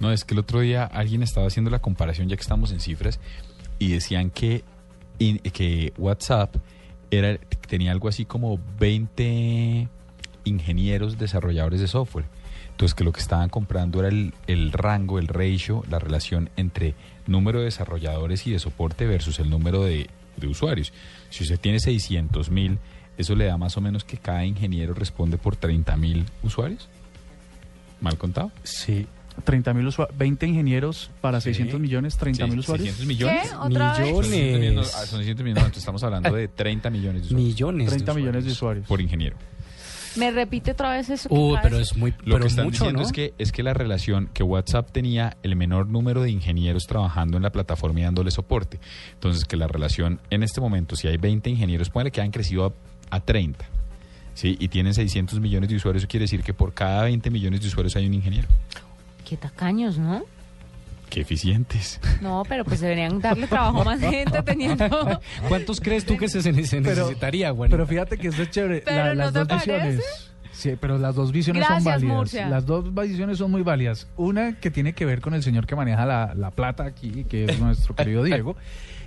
[0.01, 2.81] No, es que el otro día alguien estaba haciendo la comparación, ya que estamos en
[2.81, 3.21] cifras,
[3.79, 4.65] y decían que,
[5.19, 6.55] in- que WhatsApp
[7.67, 9.87] tenía algo así como 20
[10.45, 12.25] ingenieros desarrolladores de software.
[12.71, 16.95] Entonces, que lo que estaban comprando era el, el rango, el ratio, la relación entre
[17.27, 20.91] número de desarrolladores y de soporte versus el número de, de usuarios.
[21.29, 22.79] Si usted tiene 600 mil,
[23.17, 26.89] eso le da más o menos que cada ingeniero responde por 30 mil usuarios.
[28.01, 28.51] ¿Mal contado?
[28.63, 29.05] Sí.
[29.43, 32.95] 30 mil usuarios, 20 ingenieros para 600 millones, 30 mil Sí, usuarios.
[32.95, 33.49] 600 millones.
[33.49, 33.55] ¿Qué?
[33.55, 34.07] ¿Otra vez?
[34.07, 37.27] Son 600 millones, ah, son 600 millones, no, entonces estamos hablando de 30 millones de
[37.27, 37.47] usuarios.
[37.47, 37.89] Millones.
[37.89, 38.87] 30 millones de usuarios.
[38.87, 39.35] Por ingeniero.
[40.15, 41.27] ¿Me repite otra vez eso?
[41.31, 43.05] Uh, pero de es muy Lo pero que es están mucho, diciendo ¿no?
[43.07, 47.37] es que es que la relación que WhatsApp tenía el menor número de ingenieros trabajando
[47.37, 48.79] en la plataforma y dándole soporte.
[49.15, 52.65] Entonces, que la relación en este momento, si hay 20 ingenieros, puede que han crecido
[53.09, 53.65] a, a 30.
[54.35, 54.55] ¿sí?
[54.59, 57.67] Y tienen 600 millones de usuarios, eso quiere decir que por cada 20 millones de
[57.67, 58.47] usuarios hay un ingeniero.
[59.27, 60.23] Qué tacaños, ¿no?
[61.09, 61.99] Qué eficientes.
[62.21, 65.19] No, pero pues deberían darle trabajo a más gente teniendo...
[65.47, 67.77] ¿Cuántos crees tú que se, necesitaría, Juanita?
[67.77, 68.81] Pero fíjate que esto es chévere.
[68.83, 69.71] Pero la- ¿no las te dos parece?
[69.71, 70.29] visiones.
[70.51, 72.15] Sí, pero las dos visiones Gracias, son válidas.
[72.17, 72.47] Murcia.
[72.49, 74.07] Las dos visiones son muy válidas.
[74.17, 77.45] Una que tiene que ver con el señor que maneja la, la plata aquí, que
[77.45, 78.55] es nuestro querido Diego.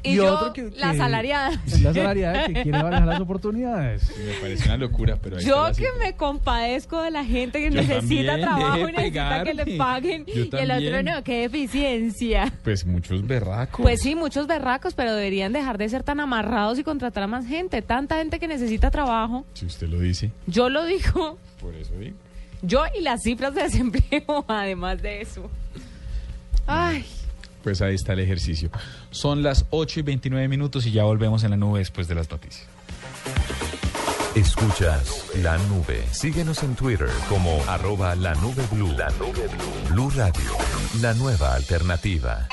[0.06, 1.50] Y, yo, otro que, la que- asalariada.
[1.66, 4.12] es la salariada que quiere manejar las oportunidades.
[4.18, 7.70] Me parece una locura, pero ahí Yo la que me compadezco de la gente que
[7.70, 10.24] Yo necesita trabajo y deje necesita que le paguen.
[10.26, 12.52] Y el otro no, qué eficiencia.
[12.64, 13.82] Pues muchos berracos.
[13.82, 17.46] Pues sí, muchos berracos, pero deberían dejar de ser tan amarrados y contratar a más
[17.46, 17.82] gente.
[17.82, 19.44] Tanta gente que necesita trabajo.
[19.54, 21.38] Si usted lo dice, Yo lo digo.
[21.60, 22.16] por eso digo.
[22.62, 25.50] Yo y las cifras de desempleo, además de eso.
[26.66, 27.04] Ay,
[27.66, 28.70] Pues ahí está el ejercicio.
[29.10, 32.30] Son las 8 y 29 minutos y ya volvemos en la nube después de las
[32.30, 32.64] noticias.
[34.36, 36.04] Escuchas la nube.
[36.12, 38.92] Síguenos en Twitter como arroba la nube blue.
[38.96, 39.90] La nube blue.
[39.90, 40.52] Blue Radio,
[41.00, 42.46] la nueva alternativa.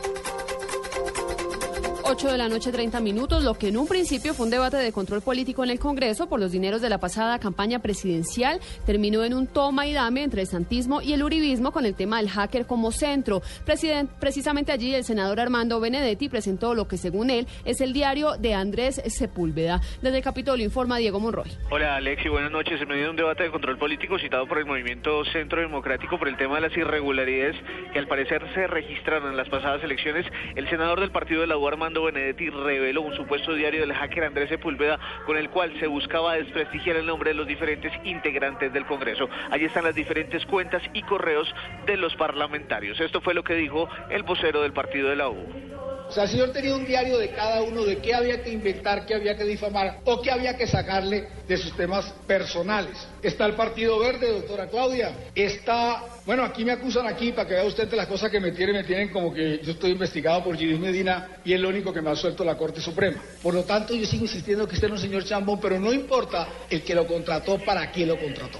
[2.11, 3.41] 8 de la noche, 30 minutos.
[3.41, 6.41] Lo que en un principio fue un debate de control político en el Congreso por
[6.41, 10.47] los dineros de la pasada campaña presidencial terminó en un toma y dame entre el
[10.47, 13.41] santismo y el uribismo con el tema del hacker como centro.
[13.65, 18.55] Precisamente allí el senador Armando Benedetti presentó lo que según él es el diario de
[18.55, 19.79] Andrés Sepúlveda.
[20.01, 21.49] Desde el Capitolio informa Diego Monroy.
[21.69, 22.85] Hola Alexi, buenas noches.
[22.85, 26.35] Medio de un debate de control político citado por el movimiento Centro Democrático por el
[26.35, 27.55] tema de las irregularidades
[27.93, 30.25] que al parecer se registraron en las pasadas elecciones,
[30.57, 34.23] el senador del partido de la U, Armando Benedetti, reveló un supuesto diario del hacker
[34.23, 38.85] Andrés Sepúlveda con el cual se buscaba desprestigiar el nombre de los diferentes integrantes del
[38.85, 39.29] Congreso.
[39.49, 41.53] Allí están las diferentes cuentas y correos
[41.85, 42.99] de los parlamentarios.
[42.99, 45.90] Esto fue lo que dijo el vocero del partido de la U.
[46.11, 49.05] O sea, el señor tenía un diario de cada uno de qué había que inventar,
[49.05, 52.97] qué había que difamar o qué había que sacarle de sus temas personales.
[53.23, 55.29] Está el Partido Verde, doctora Claudia.
[55.33, 58.75] Está, bueno, aquí me acusan aquí para que vea usted las cosas que me tienen,
[58.75, 62.01] me tienen como que yo estoy investigado por Gilles Medina y es lo único que
[62.01, 63.23] me ha suelto la Corte Suprema.
[63.41, 65.93] Por lo tanto, yo sigo insistiendo que usted no es un señor Chambón, pero no
[65.93, 68.59] importa el que lo contrató, para quién lo contrató.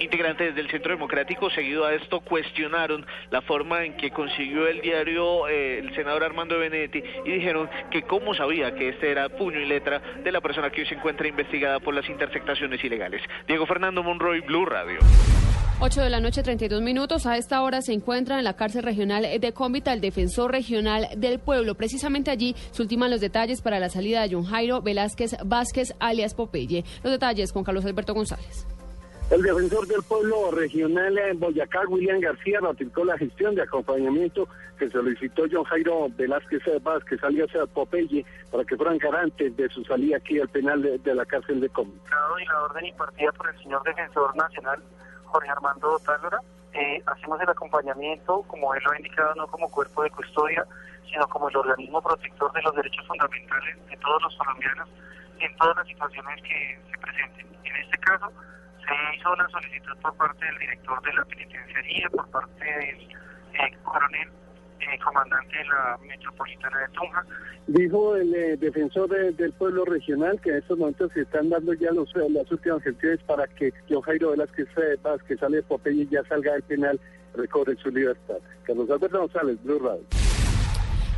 [0.00, 5.46] Integrantes del Centro Democrático, seguido a esto, cuestionaron la forma en que consiguió el diario
[5.46, 9.66] eh, el senador Armando Benedetti y dijeron que cómo sabía que este era puño y
[9.66, 13.20] letra de la persona que hoy se encuentra investigada por las intersectaciones ilegales.
[13.46, 15.00] Diego Fernando Monroy, Blue Radio.
[15.82, 17.26] 8 de la noche, 32 minutos.
[17.26, 21.38] A esta hora se encuentra en la cárcel regional de Cómbita el defensor regional del
[21.38, 21.74] pueblo.
[21.74, 26.34] Precisamente allí se ultiman los detalles para la salida de John Jairo Velázquez Vázquez, alias
[26.34, 26.84] Popeye.
[27.02, 28.66] Los detalles con Carlos Alberto González.
[29.30, 34.90] El defensor del pueblo regional en Boyacá, William García, ratificó la gestión de acompañamiento que
[34.90, 40.40] solicitó John Jairo Velázquez Vázquez, alias Popeye, para que fueran garantes de su salida aquí
[40.40, 42.16] al penal de, la cárcel de Cómbita.
[42.42, 44.82] Y la orden impartida por el señor defensor nacional
[45.26, 46.40] Jorge Armando Tálora.
[46.72, 50.66] Eh, hacemos el acompañamiento, como él lo ha indicado, no como cuerpo de custodia,
[51.08, 54.88] sino como el organismo protector de los derechos fundamentales de todos los colombianos
[55.38, 57.46] en todas las situaciones que se presenten.
[57.62, 58.32] En este caso,
[58.86, 63.76] se hizo una solicitud por parte del director de la penitenciaría, por parte del eh,
[63.82, 64.28] coronel
[64.80, 67.24] eh, comandante de la metropolitana de Tunja.
[67.66, 71.92] Dijo el eh, defensor del pueblo regional que en estos momentos se están dando ya
[71.92, 74.68] los, las últimas gestiones para que John Jairo Velázquez
[75.26, 76.98] que sale de Popeye y ya salga del penal,
[77.34, 78.38] recobre su libertad.
[78.64, 80.19] Carlos Alberto González, Blue Radio.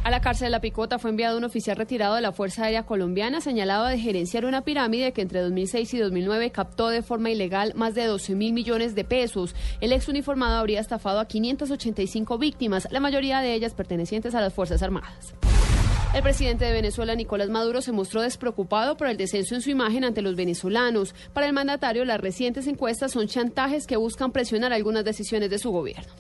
[0.04, 2.82] A la cárcel de La Picota fue enviado un oficial retirado de la Fuerza Aérea
[2.82, 7.72] Colombiana señalado de gerenciar una pirámide que entre 2006 y 2009 captó de forma ilegal
[7.76, 9.54] más de 12 mil millones de pesos.
[9.80, 14.52] El ex uniformado habría estafado a 585 víctimas, la mayoría de ellas pertenecientes a las
[14.52, 15.34] Fuerzas Armadas.
[16.14, 20.02] El presidente de Venezuela, Nicolás Maduro, se mostró despreocupado por el descenso en su imagen
[20.02, 21.14] ante los venezolanos.
[21.32, 25.70] Para el mandatario, las recientes encuestas son chantajes que buscan presionar algunas decisiones de su
[25.70, 26.12] gobierno.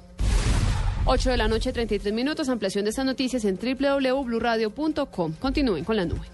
[1.04, 2.48] 8 de la noche, 33 minutos.
[2.48, 5.34] Ampliación de estas noticias en www.bluradio.com.
[5.40, 6.26] Continúen con la nube.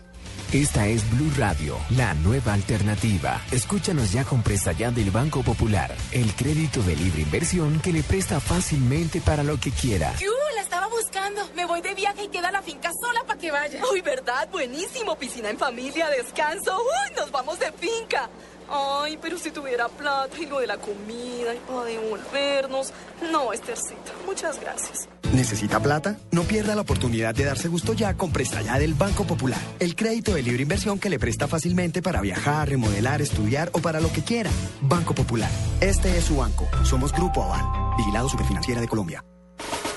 [0.53, 3.39] Esta es Blue Radio, la nueva alternativa.
[3.53, 8.03] Escúchanos ya con presta ya del Banco Popular, el crédito de libre inversión que le
[8.03, 10.15] presta fácilmente para lo que quiera.
[10.19, 10.33] ¡Yu!
[10.55, 11.43] La estaba buscando.
[11.55, 13.83] Me voy de viaje y queda la finca sola para que vaya.
[13.93, 14.49] Uy, ¿verdad?
[14.51, 15.19] Buenísimo.
[15.19, 16.79] Piscina en familia, descanso.
[16.79, 18.31] Uy, nos vamos de finca.
[18.71, 22.93] Ay, pero si tuviera plata y lo de la comida y para devolvernos.
[23.33, 25.09] No, Estercita, muchas gracias.
[25.33, 26.17] ¿Necesita plata?
[26.31, 29.61] No pierda la oportunidad de darse gusto ya con Presta Ya del Banco Popular.
[29.79, 34.01] El crédito de libre inversión que le presta fácilmente para viajar, remodelar, estudiar o para
[34.01, 34.51] lo que quiera.
[34.81, 35.51] Banco Popular.
[35.81, 36.69] Este es su banco.
[36.85, 37.97] Somos Grupo Aval.
[37.99, 39.25] Vigilado Superfinanciera de Colombia.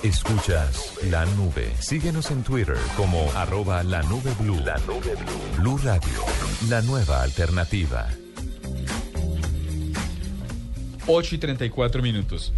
[0.03, 1.71] Escuchas la nube.
[1.79, 4.59] Síguenos en Twitter como arroba la nube blue.
[4.65, 5.61] La nube blue.
[5.61, 6.25] Blue Radio.
[6.69, 8.07] La nueva alternativa.
[11.07, 12.53] 8 y 34 minutos.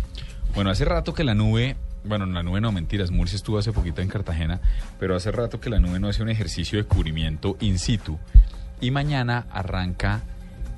[0.55, 4.01] Bueno, hace rato que la nube, bueno, la nube no, mentiras, Murcia estuvo hace poquito
[4.01, 4.61] en Cartagena,
[4.99, 8.19] pero hace rato que la nube no hace un ejercicio de cubrimiento in situ.
[8.81, 10.21] Y mañana arranca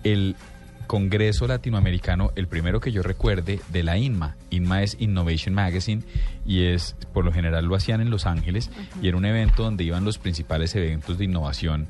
[0.04, 0.36] el
[0.86, 4.36] Congreso Latinoamericano, el primero que yo recuerde, de la INMA.
[4.52, 6.04] INMA es Innovation Magazine
[6.46, 8.70] y es, por lo general lo hacían en Los Ángeles
[9.02, 11.88] y era un evento donde iban los principales eventos de innovación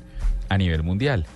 [0.48, 1.26] a nivel mundial.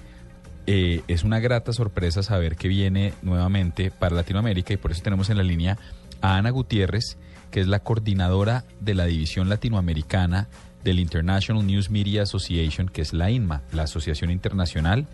[0.66, 5.30] Eh, es una grata sorpresa saber que viene nuevamente para Latinoamérica y por eso tenemos
[5.30, 5.78] en la línea
[6.20, 7.18] a Ana Gutiérrez,
[7.50, 10.48] que es la coordinadora de la división latinoamericana
[10.84, 15.06] del International News Media Association, que es la INMA, la Asociación Internacional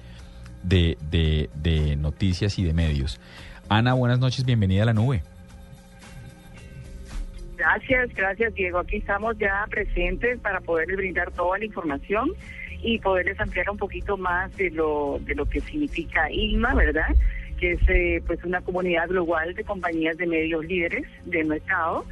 [0.63, 3.21] de, de Noticias y de Medios.
[3.69, 5.23] Ana, buenas noches, bienvenida a la nube.
[7.57, 8.79] Gracias, gracias Diego.
[8.79, 12.31] Aquí estamos ya presentes para poder brindar toda la información
[12.83, 17.15] y poderles ampliar un poquito más de lo, de lo que significa ILMA, ¿verdad?
[17.59, 22.05] Que es eh, pues una comunidad global de compañías de medios líderes del mercado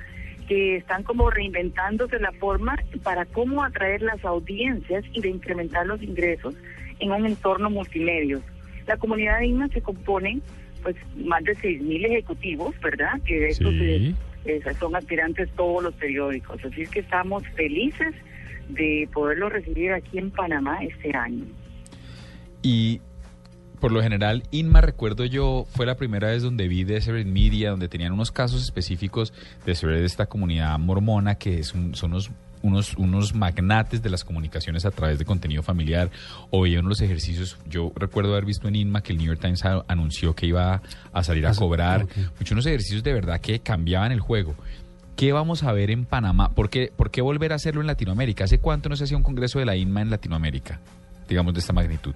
[0.49, 6.03] que están como reinventándose la forma para cómo atraer las audiencias y de incrementar los
[6.03, 6.55] ingresos
[6.99, 8.39] en un entorno multimedia.
[8.87, 10.41] La comunidad de INMA se compone
[10.83, 13.21] pues más de 6.000 ejecutivos, ¿verdad?
[13.25, 16.63] Que de estos eh, eh, son aspirantes todos los periódicos.
[16.63, 18.15] Así es que estamos felices
[18.69, 21.45] de poderlo recibir aquí en Panamá este año.
[22.63, 23.01] Y
[23.85, 27.89] por lo general, Inma, recuerdo yo, fue la primera vez donde vi Deseret Media, donde
[27.89, 29.35] tenían unos casos específicos
[29.67, 32.31] de sobre esta comunidad mormona, que son unos,
[32.63, 36.11] unos, unos magnates de las comunicaciones a través de contenido familiar,
[36.49, 37.59] o veían los ejercicios.
[37.69, 40.81] Yo recuerdo haber visto en Inma que el New York Times anunció que iba
[41.13, 42.07] a salir a cobrar.
[42.39, 44.55] Muchos unos ejercicios de verdad que cambiaban el juego.
[45.17, 46.51] ¿Qué vamos a ver en Panamá?
[46.55, 48.45] ¿Por qué, ¿Por qué volver a hacerlo en Latinoamérica?
[48.45, 50.81] ¿Hace cuánto no se hacía un congreso de la INMA en Latinoamérica?
[51.29, 52.15] Digamos de esta magnitud.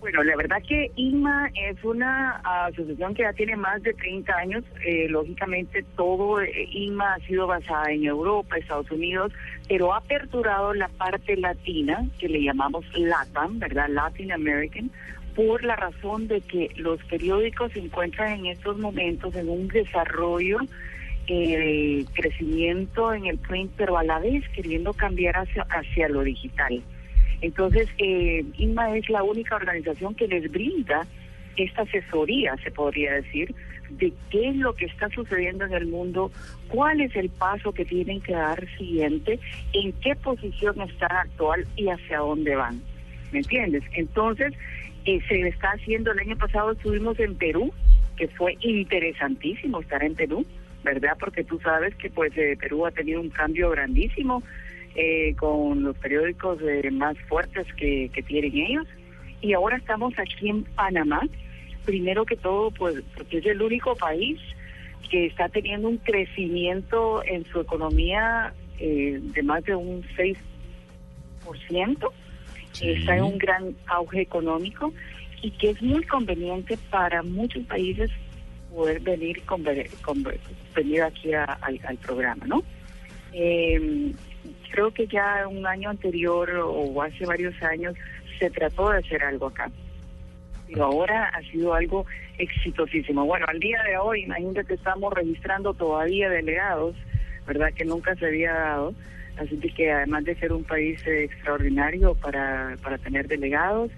[0.00, 4.64] Bueno, la verdad que INMA es una asociación que ya tiene más de 30 años.
[4.86, 9.30] Eh, lógicamente, todo eh, INMA ha sido basada en Europa, Estados Unidos,
[9.68, 13.88] pero ha aperturado la parte latina, que le llamamos LATAM, ¿verdad?
[13.90, 14.90] Latin American,
[15.36, 20.58] por la razón de que los periódicos se encuentran en estos momentos en un desarrollo
[21.28, 26.82] eh, crecimiento en el print, pero a la vez queriendo cambiar hacia, hacia lo digital.
[27.40, 31.06] Entonces, eh, INMA es la única organización que les brinda
[31.56, 33.54] esta asesoría, se podría decir,
[33.90, 36.30] de qué es lo que está sucediendo en el mundo,
[36.68, 39.38] cuál es el paso que tienen que dar siguiente,
[39.72, 42.82] en qué posición están actual y hacia dónde van.
[43.32, 43.82] ¿Me entiendes?
[43.94, 44.52] Entonces,
[45.04, 47.72] eh, se está haciendo, el año pasado estuvimos en Perú,
[48.16, 50.44] que fue interesantísimo estar en Perú,
[50.88, 51.16] ¿verdad?
[51.20, 54.42] Porque tú sabes que pues eh, Perú ha tenido un cambio grandísimo
[54.94, 58.86] eh, con los periódicos eh, más fuertes que, que tienen ellos.
[59.42, 61.20] Y ahora estamos aquí en Panamá,
[61.84, 64.40] primero que todo, pues porque es el único país
[65.10, 70.36] que está teniendo un crecimiento en su economía de más de un 6%.
[72.80, 74.92] Está en un gran auge económico
[75.42, 78.10] y que es muy conveniente para muchos países
[78.78, 79.64] poder venir con,
[80.74, 82.62] venir aquí al, programa, ¿no?
[83.32, 84.12] Eh,
[84.70, 87.96] creo que ya un año anterior o hace varios años
[88.38, 89.68] se trató de hacer algo acá.
[90.68, 92.06] Pero ahora ha sido algo
[92.38, 93.24] exitosísimo.
[93.24, 96.94] Bueno, al día de hoy, imagínate que estamos registrando todavía delegados,
[97.48, 97.72] ¿verdad?
[97.74, 98.94] Que nunca se había dado.
[99.38, 103.90] Así que además de ser un país extraordinario para, para tener delegados,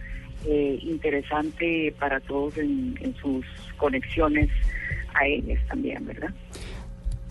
[0.46, 3.44] eh, interesante para todos en, en sus
[3.80, 4.48] conexiones
[5.14, 6.30] a ellos también, ¿verdad?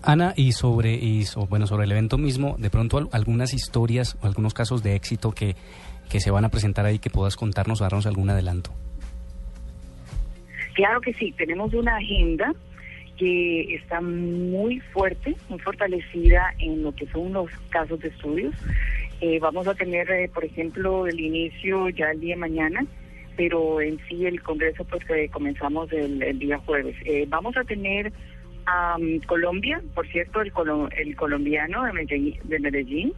[0.01, 4.53] Ana, y sobre y bueno sobre el evento mismo, de pronto algunas historias o algunos
[4.53, 5.55] casos de éxito que,
[6.09, 8.71] que se van a presentar ahí que puedas contarnos o darnos algún adelanto.
[10.73, 12.53] Claro que sí, tenemos una agenda
[13.17, 18.55] que está muy fuerte, muy fortalecida en lo que son los casos de estudios.
[19.19, 22.85] Eh, vamos a tener, eh, por ejemplo, el inicio ya el día de mañana,
[23.39, 26.97] pero en sí el Congreso pues comenzamos el, día jueves.
[27.05, 28.11] Eh, vamos a tener
[28.65, 30.51] a Colombia, por cierto, el,
[30.97, 33.13] el colombiano de Medellín, de Medellín,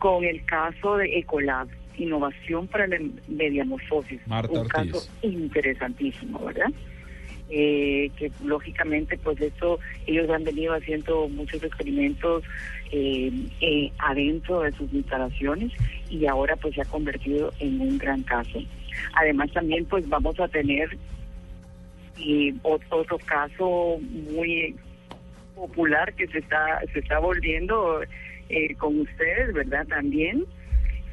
[0.00, 2.98] con el caso de Ecolab, innovación para la
[3.28, 4.20] mediamorfosis.
[4.48, 6.72] un caso interesantísimo, ¿verdad?
[7.48, 12.42] Eh, que lógicamente pues esto ellos han venido haciendo muchos experimentos
[12.90, 15.72] eh, eh, adentro de sus instalaciones
[16.08, 18.60] y ahora pues se ha convertido en un gran caso.
[19.14, 20.96] Además también pues vamos a tener
[22.62, 24.76] otro caso muy
[25.54, 28.00] popular que se está se está volviendo
[28.78, 29.86] con ustedes, ¿verdad?
[29.86, 30.44] También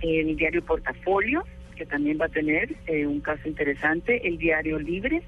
[0.02, 1.44] el diario Portafolio
[1.76, 2.76] que también va a tener
[3.06, 5.22] un caso interesante, el diario Libre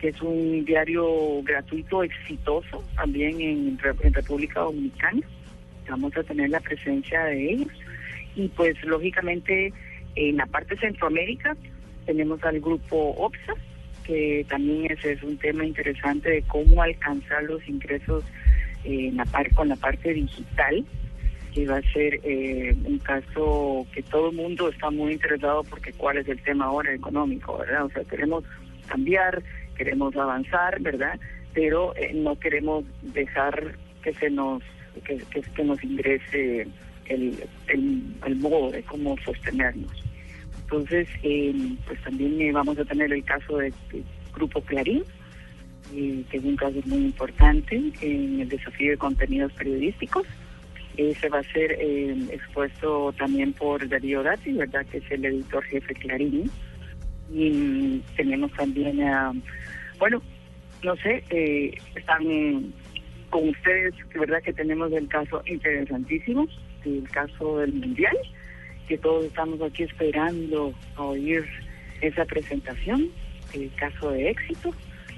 [0.00, 5.20] que es un diario gratuito exitoso también en, República Dominicana.
[5.88, 7.72] Vamos a tener la presencia de ellos.
[8.34, 9.72] Y pues lógicamente
[10.14, 11.56] en la parte Centroamérica
[12.10, 13.54] tenemos al grupo OPSA,
[14.04, 18.24] que también ese es un tema interesante de cómo alcanzar los ingresos
[18.82, 20.84] en la par con la parte digital,
[21.54, 25.92] que va a ser eh, un caso que todo el mundo está muy interesado porque
[25.92, 27.84] cuál es el tema ahora económico, ¿verdad?
[27.84, 28.42] O sea, queremos
[28.88, 29.40] cambiar
[29.80, 31.18] queremos avanzar, ¿verdad?
[31.54, 32.84] Pero eh, no queremos
[33.14, 34.62] dejar que se nos
[35.04, 36.66] que, nos ingrese
[37.06, 37.38] el,
[37.68, 39.90] el, modo de cómo sostenernos.
[40.70, 41.52] Entonces, eh,
[41.86, 43.74] pues también eh, vamos a tener el caso del
[44.32, 45.02] Grupo Clarín,
[45.90, 50.24] que es un caso muy importante en el desafío de contenidos periodísticos.
[50.96, 51.72] Ese va a ser
[52.30, 54.86] expuesto también por Darío Dati, ¿verdad?
[54.86, 56.48] Que es el editor jefe Clarín.
[57.32, 59.32] Y tenemos también a
[60.00, 60.22] bueno,
[60.82, 62.24] no sé, eh, están
[63.28, 66.48] con ustedes, de verdad que tenemos el caso interesantísimo,
[66.84, 68.16] el caso del Mundial,
[68.90, 71.44] que todos estamos aquí esperando a oír
[72.00, 73.08] esa presentación,
[73.54, 74.74] el caso de éxito,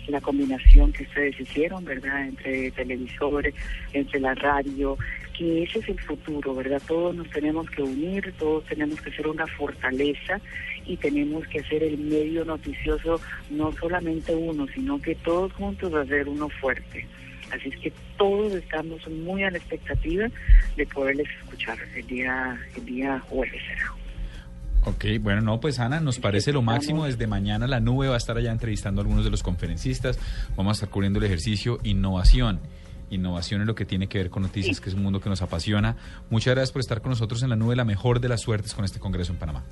[0.09, 3.55] la combinación que ustedes hicieron, ¿verdad?, entre televisores,
[3.95, 4.99] entre la radio,
[5.39, 6.83] que ese es el futuro, ¿verdad?
[6.87, 10.39] Todos nos tenemos que unir, todos tenemos que ser una fortaleza
[10.85, 16.29] y tenemos que hacer el medio noticioso, no solamente uno, sino que todos juntos hacer
[16.29, 17.07] uno fuerte.
[17.53, 20.27] Así es que todos estamos muy a la expectativa
[20.77, 23.63] de poderles escuchar el día, el día jueves.
[24.85, 27.05] Ok, bueno, no, pues Ana, nos parece lo máximo.
[27.05, 30.19] Desde mañana la nube va a estar allá entrevistando a algunos de los conferencistas.
[30.57, 32.61] Vamos a estar cubriendo el ejercicio innovación
[33.11, 35.43] innovación en lo que tiene que ver con noticias, que es un mundo que nos
[35.43, 35.97] apasiona.
[36.31, 38.87] Muchas gracias por estar con nosotros en la nube, la mejor de las suertes con
[38.87, 39.65] este Congreso en Panamá.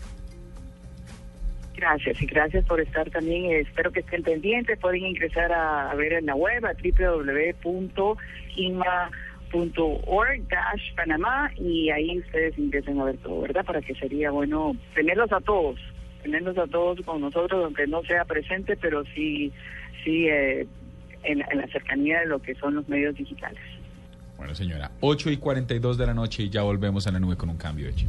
[1.80, 3.46] Gracias y gracias por estar también.
[3.46, 4.78] Eh, espero que estén pendientes.
[4.78, 8.20] Pueden ingresar a, ver en la web a www.inma.org
[10.94, 13.64] Panamá y ahí ustedes ingresan a ver todo, ¿verdad?
[13.64, 15.80] Para que sería bueno tenerlos a todos,
[16.22, 19.50] tenerlos a todos con nosotros, aunque no sea presente, pero sí,
[20.04, 20.66] sí eh,
[21.22, 23.60] en, la cercanía de lo que son los medios digitales.
[24.36, 27.48] Bueno, señora, 8 y 42 de la noche y ya volvemos a la nube con
[27.48, 28.08] un cambio de chip.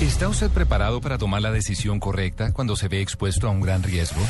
[0.00, 3.82] ¿Está usted preparado para tomar la decisión correcta cuando se ve expuesto a un gran
[3.82, 4.20] riesgo?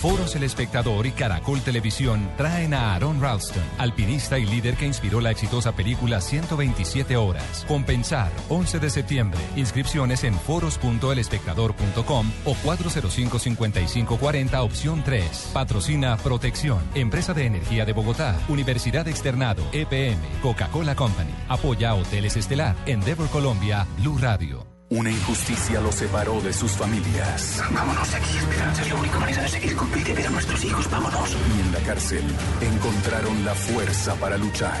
[0.00, 5.20] Foros El Espectador y Caracol Televisión traen a Aaron Ralston, alpinista y líder que inspiró
[5.20, 7.64] la exitosa película 127 horas.
[7.66, 9.40] Compensar, 11 de septiembre.
[9.56, 15.50] Inscripciones en foros.elespectador.com o 405-5540 opción 3.
[15.52, 21.34] Patrocina Protección, Empresa de Energía de Bogotá, Universidad Externado, EPM, Coca-Cola Company.
[21.48, 24.69] Apoya Hoteles Estelar, Endeavor Colombia, Blue Radio.
[24.90, 27.62] Una injusticia los separó de sus familias.
[27.70, 28.82] Vámonos de aquí, Esperanza.
[28.82, 30.90] Es la única manera de seguir con vida y ver a nuestros hijos.
[30.90, 31.30] Vámonos.
[31.30, 32.24] Y en la cárcel
[32.60, 34.80] encontraron la fuerza para luchar.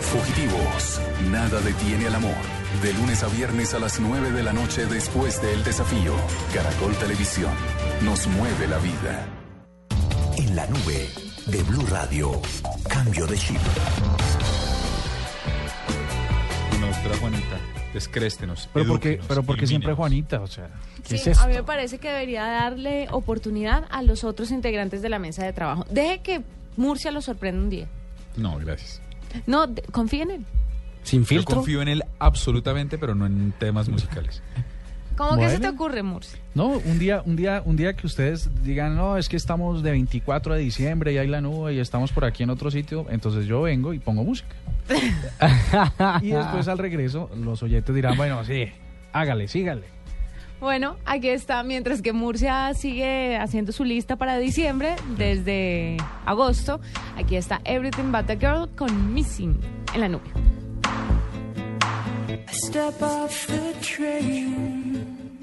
[0.00, 1.00] Fugitivos.
[1.30, 2.34] Nada detiene al amor.
[2.82, 6.16] De lunes a viernes a las 9 de la noche después del desafío.
[6.52, 7.52] Caracol Televisión.
[8.02, 9.28] Nos mueve la vida.
[10.36, 11.08] En la nube
[11.46, 12.42] de Blue Radio.
[12.88, 13.60] Cambio de chip.
[17.04, 17.58] Doctora Juanita,
[17.94, 18.68] descréstenos.
[18.74, 19.94] Pero porque, pero porque siempre.
[19.94, 20.68] Juanita, o sea,
[21.06, 25.00] ¿qué Sí, es a mí me parece que debería darle oportunidad a los otros integrantes
[25.00, 25.86] de la mesa de trabajo.
[25.88, 26.42] Deje que
[26.76, 27.86] Murcia lo sorprenda un día.
[28.36, 29.00] No, gracias.
[29.46, 30.44] No, confíe en él.
[31.04, 31.56] Sin Yo filtro.
[31.56, 34.42] confío en él absolutamente, pero no en temas musicales.
[35.16, 36.38] ¿Cómo que se te ocurre, Murcia?
[36.54, 39.90] No, un día, un día, un día que ustedes digan, no, es que estamos de
[39.92, 43.46] 24 de diciembre y hay la nube y estamos por aquí en otro sitio, entonces
[43.46, 44.54] yo vengo y pongo música.
[46.22, 48.66] y después al regreso los oyentes dirán, bueno, sí,
[49.12, 49.94] hágale, sígale.
[50.60, 56.80] Bueno, aquí está, mientras que Murcia sigue haciendo su lista para diciembre, desde agosto,
[57.16, 59.58] aquí está Everything But the Girl con Missing
[59.94, 60.63] en la nube.
[62.48, 65.38] I step off the train.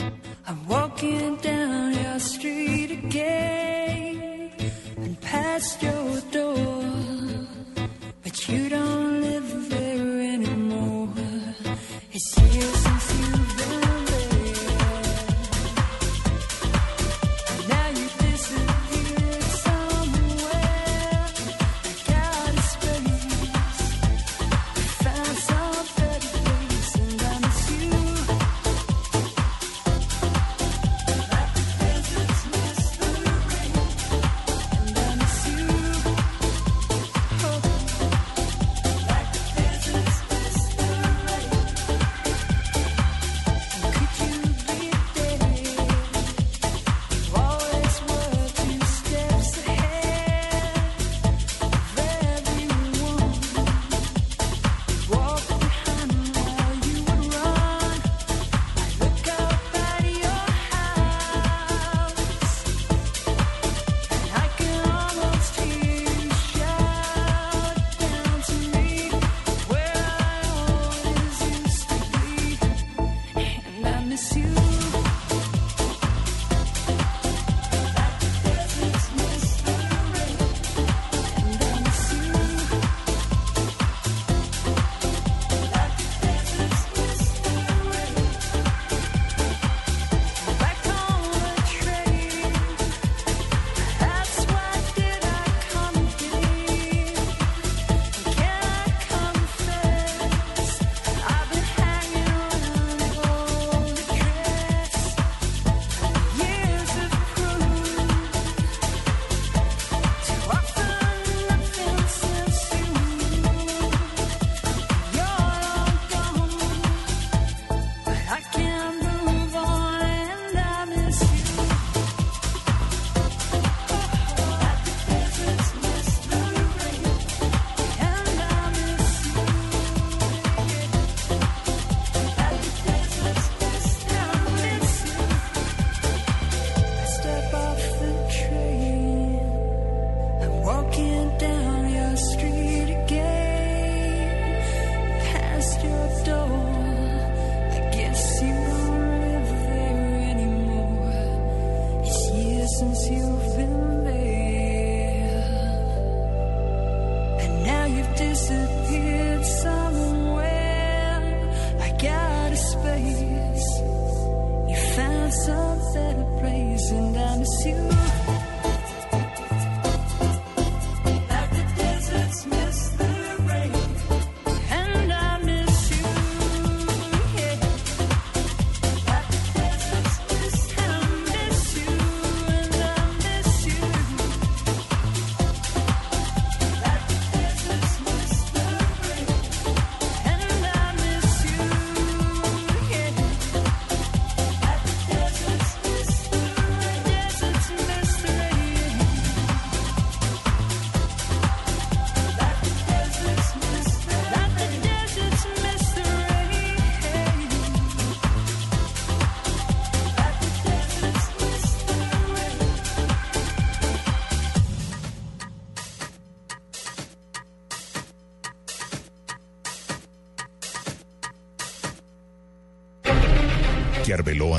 [0.47, 4.51] I'm walking down your street again
[4.97, 6.83] and past your door.
[8.23, 11.09] But you don't live there anymore.
[12.11, 14.00] It's years since you've been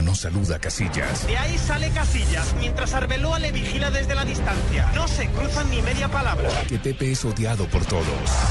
[0.05, 1.26] no saluda a Casillas.
[1.26, 4.90] De ahí sale Casillas, mientras Arbeloa le vigila desde la distancia.
[4.94, 6.48] No se cruzan ni media palabra.
[6.68, 8.05] Que Pepe es odiado por todos.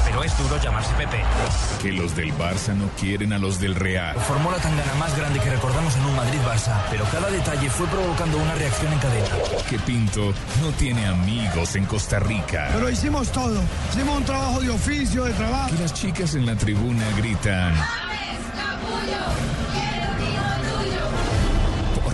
[0.06, 1.22] Pero es duro llamarse Pepe.
[1.82, 4.16] Que los del Barça no quieren a los del Real.
[4.28, 8.38] Formó la tangana más grande que recordamos en un Madrid-Barça, pero cada detalle fue provocando
[8.38, 9.30] una reacción en cadena.
[9.70, 12.70] Que Pinto no tiene amigos en Costa Rica.
[12.74, 13.62] Pero hicimos todo.
[13.92, 15.76] Hicimos un trabajo de oficio, de trabajo.
[15.76, 17.74] Que las chicas en la tribuna gritan.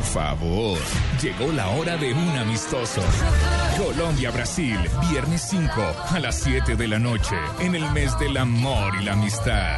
[0.07, 0.79] Favor,
[1.21, 3.01] llegó la hora de un amistoso.
[3.77, 4.77] Colombia-Brasil,
[5.09, 5.69] viernes 5
[6.11, 9.77] a las 7 de la noche, en el mes del amor y la amistad.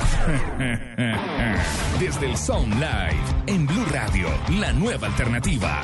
[1.99, 5.81] Desde el Sound Live, en Blue Radio, la nueva alternativa.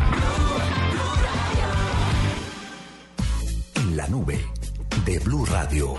[3.76, 4.46] En la nube
[5.06, 5.96] de Blue Radio,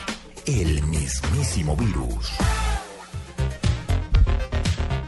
[0.46, 2.32] el mismísimo virus.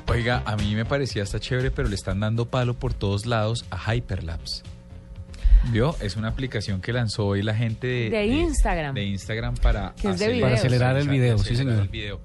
[0.08, 3.64] Oiga, a mí me parecía hasta chévere, pero le están dando palo por todos lados
[3.70, 4.62] a Hyperlapse.
[5.70, 5.94] ¿Vio?
[6.00, 8.94] Es una aplicación que lanzó hoy la gente de, De Instagram.
[8.94, 10.42] De Instagram para, Que es de acelerar- videos.
[10.42, 11.82] Para acelerar el video, sí, acelerar señor.
[11.82, 12.20] el video.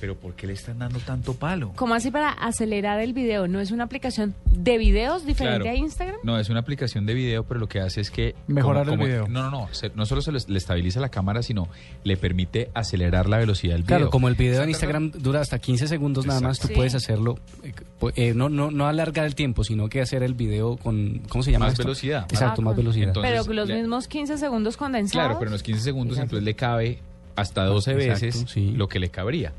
[0.00, 1.72] Pero ¿por qué le están dando tanto palo?
[1.76, 3.46] ¿Cómo así para acelerar el video?
[3.48, 5.76] ¿No es una aplicación de videos diferente Claro.
[5.76, 6.16] a Instagram?
[6.22, 8.34] No, es una aplicación de video, pero lo que hace es que...
[8.46, 9.28] Mejorar el video.
[9.28, 9.68] No, no, no.
[9.72, 11.68] se- no solo se le, le estabiliza la cámara, sino
[12.04, 13.96] le permite acelerar la velocidad del video.
[13.98, 17.38] Claro, como el video en Instagram dura hasta 15 segundos nada más, tú puedes hacerlo,
[17.62, 17.72] eh,
[18.16, 21.52] eh, no, no, no alargar el tiempo, sino que hacer el video con, ¿cómo se
[21.52, 21.84] llama Más esto?
[21.84, 22.26] velocidad.
[22.30, 23.08] Exacto, Ah, más velocidad.
[23.08, 25.12] Entonces, Pero los le- mismos 15 segundos condensados.
[25.26, 27.00] Claro, pero en los 15 segundos entonces le cabe
[27.36, 28.72] hasta 12 Exacto, veces sí.
[28.72, 29.52] lo que le cabría.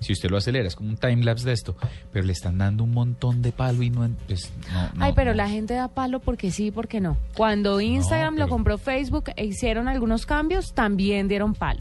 [0.00, 1.76] Si usted lo acelera, es como un timelapse de esto.
[2.12, 4.08] Pero le están dando un montón de palo y no...
[4.26, 5.36] pues, no, no, Ay, pero no.
[5.38, 7.16] la gente da palo porque sí, porque no.
[7.36, 11.80] Cuando Instagram lo pero- compró Facebook e hicieron algunos cambios, también dieron palo.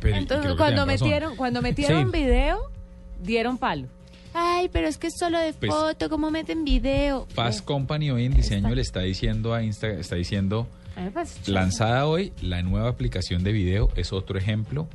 [0.00, 1.08] Pero- Entonces, cuando tienen razón.
[1.08, 2.18] metieron, cuando metieron Sí.
[2.18, 2.58] video,
[3.22, 3.86] dieron palo.
[4.34, 7.26] Ay, pero es que es solo de Pues- foto, ¿cómo meten video?
[7.34, 10.66] Fast Company hoy en diseño le está diciendo a Instagram, está diciendo,
[11.46, 14.88] lanzada hoy, la nueva aplicación de video es otro ejemplo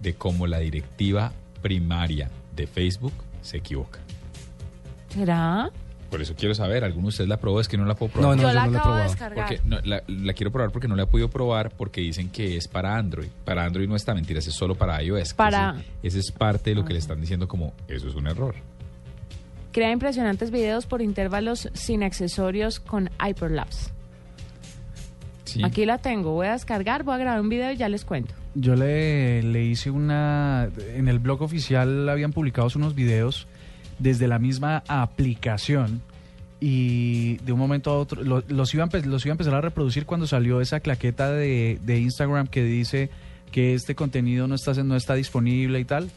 [0.00, 1.32] de cómo la directiva
[1.64, 3.98] primaria de Facebook se equivoca.
[5.08, 5.70] ¿Será?
[6.10, 7.58] Por eso quiero saber, ¿alguno de ustedes la probó?
[7.60, 8.36] Es que no la puedo probar.
[8.36, 9.02] No, no, Yo yo la no la de probado.
[9.04, 9.46] descargar.
[9.48, 12.56] Porque no, la, la quiero probar porque no la he podido probar porque dicen que
[12.58, 13.28] es para Android.
[13.44, 15.32] Para Android no está mentiras, es solo para iOS.
[15.34, 18.26] Para- Ese, ese es parte de lo que le están diciendo como eso es un
[18.28, 18.54] error.
[19.72, 23.90] Crea impresionantes videos por intervalos sin accesorios con Hyperlapse.
[25.46, 25.62] Sí.
[25.64, 28.34] Aquí la tengo, voy a descargar, voy a grabar un video y ya les cuento.
[28.54, 30.68] Yo le, le hice una...
[30.94, 33.46] En el blog oficial habían publicado unos videos
[33.98, 36.00] desde la misma aplicación
[36.60, 39.60] y de un momento a otro lo- los, iba a los iba a empezar a
[39.60, 43.10] reproducir cuando salió esa claqueta de, de Instagram que dice
[43.52, 46.10] que este contenido no está, no está disponible y tal.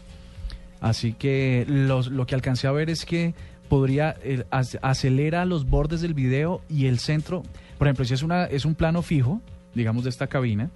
[0.79, 3.33] Así que los- lo que alcancé a ver es que
[3.67, 7.43] podría eh, ac- acelera los bordes del video y el centro.
[7.77, 9.41] Por ejemplo, si es una es un plano fijo,
[9.75, 10.69] digamos de esta cabina,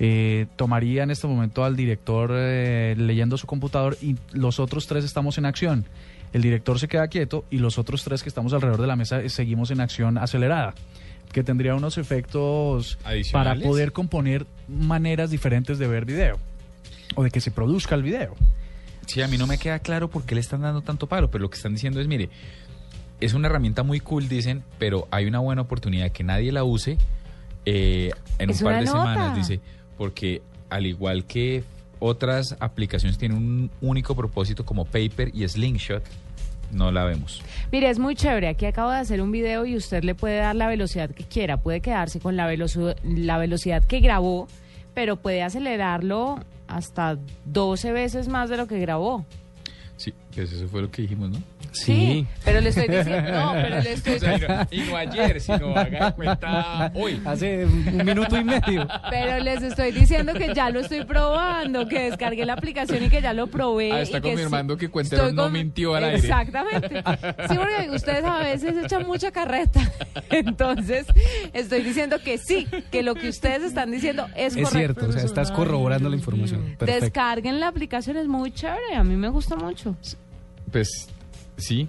[0.00, 5.04] eh, tomaría en este momento al director eh, leyendo su computador y los otros tres
[5.04, 5.84] estamos en acción.
[6.32, 9.20] El director se queda quieto y los otros tres que estamos alrededor de la mesa
[9.20, 10.74] eh, seguimos en acción acelerada,
[11.32, 12.98] que tendría unos efectos
[13.32, 16.38] para poder componer maneras diferentes de ver video
[17.14, 18.34] o de que se produzca el video.
[19.06, 21.42] Sí, a mí no me queda claro por qué le están dando tanto palo, pero
[21.42, 22.28] lo que están diciendo es, mire,
[23.20, 26.98] es una herramienta muy cool, dicen, pero hay una buena oportunidad que nadie la use
[27.64, 28.98] eh, en Es un par de nota.
[28.98, 29.60] semanas, dice,
[29.98, 30.40] porque
[30.70, 31.64] al igual que
[31.98, 36.02] otras aplicaciones tienen un único propósito como Paper y Slingshot,
[36.70, 37.42] no la vemos.
[37.72, 38.48] Mire, es muy chévere.
[38.48, 41.56] Aquí acabo de hacer un video y usted le puede dar la velocidad que quiera.
[41.56, 44.46] Puede quedarse con la, veloci- la velocidad que grabó,
[44.94, 46.38] pero puede acelerarlo
[46.68, 49.24] hasta 12 veces más de lo que grabó.
[49.96, 50.12] Sí,
[50.42, 51.38] pues eso fue lo que dijimos, ¿no?
[51.72, 54.96] Sí, pero le estoy diciendo, no, pero le estoy O sea, y no- y no
[54.96, 57.20] ayer, sino haga cuenta hoy.
[57.26, 58.88] Hace un minuto y medio.
[59.10, 63.20] Pero les estoy diciendo que ya lo estoy probando, que descargué la aplicación y que
[63.20, 63.92] ya lo probé.
[63.92, 66.16] Ah, está y que confirmando sí- que Cuentero estoy no mintió al aire.
[66.18, 67.02] Exactamente.
[67.48, 69.80] Sí, porque ustedes a veces echan mucha carreta.
[70.30, 71.06] Entonces,
[71.52, 74.70] estoy diciendo que sí, que lo que ustedes están diciendo es, Es correcto.
[75.00, 76.62] cierto, o sea, estás corroborando la información.
[76.78, 77.04] Perfecto.
[77.04, 78.96] Descarguen la aplicación, es muy chévere.
[78.96, 79.94] A mí me gusta mucho.
[80.70, 81.08] Pues
[81.56, 81.88] sí,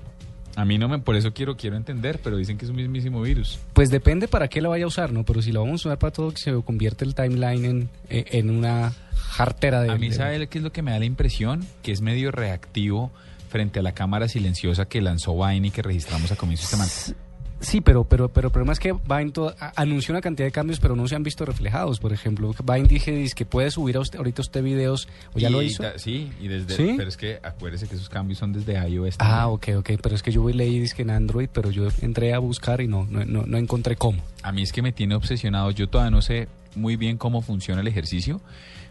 [0.56, 3.22] a mí no me, por eso quiero, quiero entender, pero dicen que es un mismísimo
[3.22, 3.60] virus.
[3.74, 5.24] Pues depende para qué la vaya a usar, ¿no?
[5.24, 8.26] Pero si la vamos a usar para todo, que se convierte el timeline en, en
[8.32, 9.92] en una jartera de...
[9.92, 11.66] A mí, de- ¿sabe qué es lo que me da la impresión?
[11.84, 13.12] Que es medio reactivo
[13.50, 17.20] frente a la cámara silenciosa que lanzó Vine y que registramos a comienzos de semana.
[17.62, 19.34] Sí, pero, pero, pero el problema es que Vine
[19.76, 22.00] anunció una cantidad de cambios, pero no se han visto reflejados.
[22.00, 25.52] Por ejemplo, Vine dije que puede subir a usted- ahorita usted videos, o ya Y
[25.52, 25.84] lo hizo.
[25.98, 26.94] Sí, y desde, ¿Sí?
[26.96, 29.16] pero es que acuérdese que esos cambios son desde iOS.
[29.20, 32.40] Ah, ok, ok, pero es que yo leí que en Android, pero yo entré a
[32.40, 34.22] buscar y no, no, no, no encontré cómo.
[34.42, 35.72] A mí es que me tiene obsesionado.
[35.72, 38.40] Yo todavía no sé muy bien cómo funciona el ejercicio,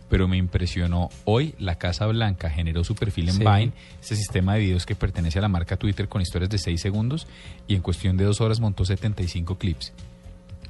[0.09, 1.11] pero me impresionó.
[1.25, 3.41] Hoy la Casa Blanca generó su perfil en Sí.
[3.41, 6.81] Vine, ese sistema de videos que pertenece a la marca Twitter con historias de 6
[6.81, 7.27] segundos,
[7.67, 9.93] y en cuestión de dos horas montó 75 clips.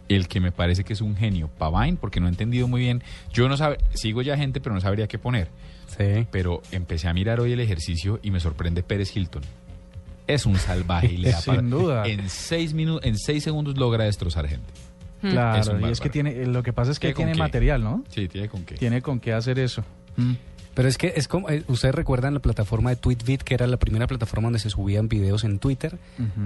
[0.09, 2.81] El que me parece que es un genio para Vine, porque no he entendido muy
[2.81, 3.03] bien.
[3.33, 5.49] Yo no sabe, sigo ya gente, pero no sabría qué poner.
[5.87, 6.27] Sí.
[6.31, 9.43] Pero empecé a mirar hoy el ejercicio y me sorprende Pérez Hilton.
[10.27, 12.07] Es un salvaje y le da Sin para- duda.
[12.07, 14.67] En seis minutos, en seis segundos logra destrozar gente.
[15.23, 15.31] Hmm.
[15.31, 18.05] Claro, y es que tiene, lo que pasa es que ¿Tiene material, ¿no?
[18.09, 18.77] Sí, tiene con qué.
[18.77, 19.85] Tiene con qué hacer eso.
[20.79, 23.79] Pero es que es como, eh, ustedes recuerdan la plataforma de TweetVid, que era la
[23.79, 25.99] primera plataforma donde se subían videos en Twitter.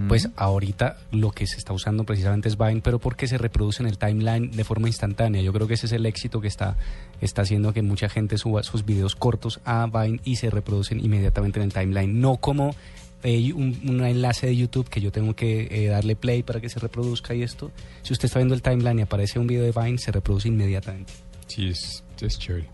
[0.08, 3.90] Pues ahorita lo que se está usando precisamente es Vine, pero porque se reproduce en
[3.90, 5.42] el timeline de forma instantánea.
[5.42, 6.76] Yo creo que ese es el éxito que está,
[7.20, 11.60] está haciendo que mucha gente suba sus videos cortos a Vine y se reproducen inmediatamente
[11.60, 12.18] en el timeline.
[12.18, 12.74] No como
[13.22, 16.68] eh, un, un enlace de YouTube que yo tengo que eh, darle play para que
[16.68, 17.70] se reproduzca y esto.
[18.02, 21.12] Si usted está viendo el timeline y aparece un video de Vine, se reproduce inmediatamente.
[21.46, 22.68] Sí, es, es chévere.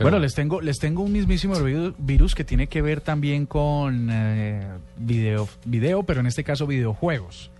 [0.00, 4.08] bueno, les tengo, les tengo un mismísimo viru- virus que tiene que ver también con
[4.10, 4.66] eh,
[4.96, 7.50] video, video, pero en este caso videojuegos.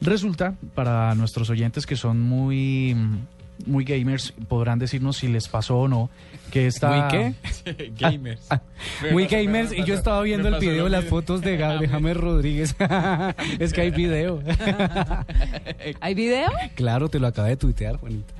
[0.00, 2.94] Resulta, para nuestros oyentes que son muy,
[3.66, 6.10] muy gamers, podrán decirnos si les pasó o no,
[6.50, 6.90] que esta...
[6.90, 7.92] ¿Muy qué?
[7.98, 8.48] gamers.
[9.12, 12.74] Muy gamers, y yo estaba viendo el video de las fotos de, James Rodríguez.
[13.58, 14.40] es que hay video.
[16.00, 16.50] ¿Hay video?
[16.74, 18.34] claro, te lo acabé de tuitear, Juanita.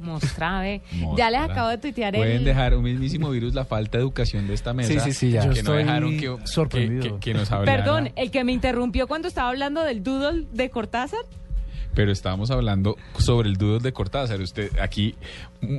[0.00, 0.82] Mostra, ve.
[0.92, 1.16] Mostra.
[1.16, 2.44] Ya les acabo de tuitear Pueden el...
[2.44, 4.92] dejar un mismísimo virus la falta de educación de esta mesa.
[4.92, 5.42] Sí, sí, sí, ya.
[5.42, 7.20] Que Yo no estoy dejaron que, sorprendido.
[7.20, 7.84] que- que nos hablara.
[7.84, 11.20] Perdón, el que me interrumpió cuando estaba hablando del doodle de Cortázar.
[11.94, 14.40] Pero estábamos hablando sobre el doodle de Cortázar.
[14.40, 15.14] Usted, aquí,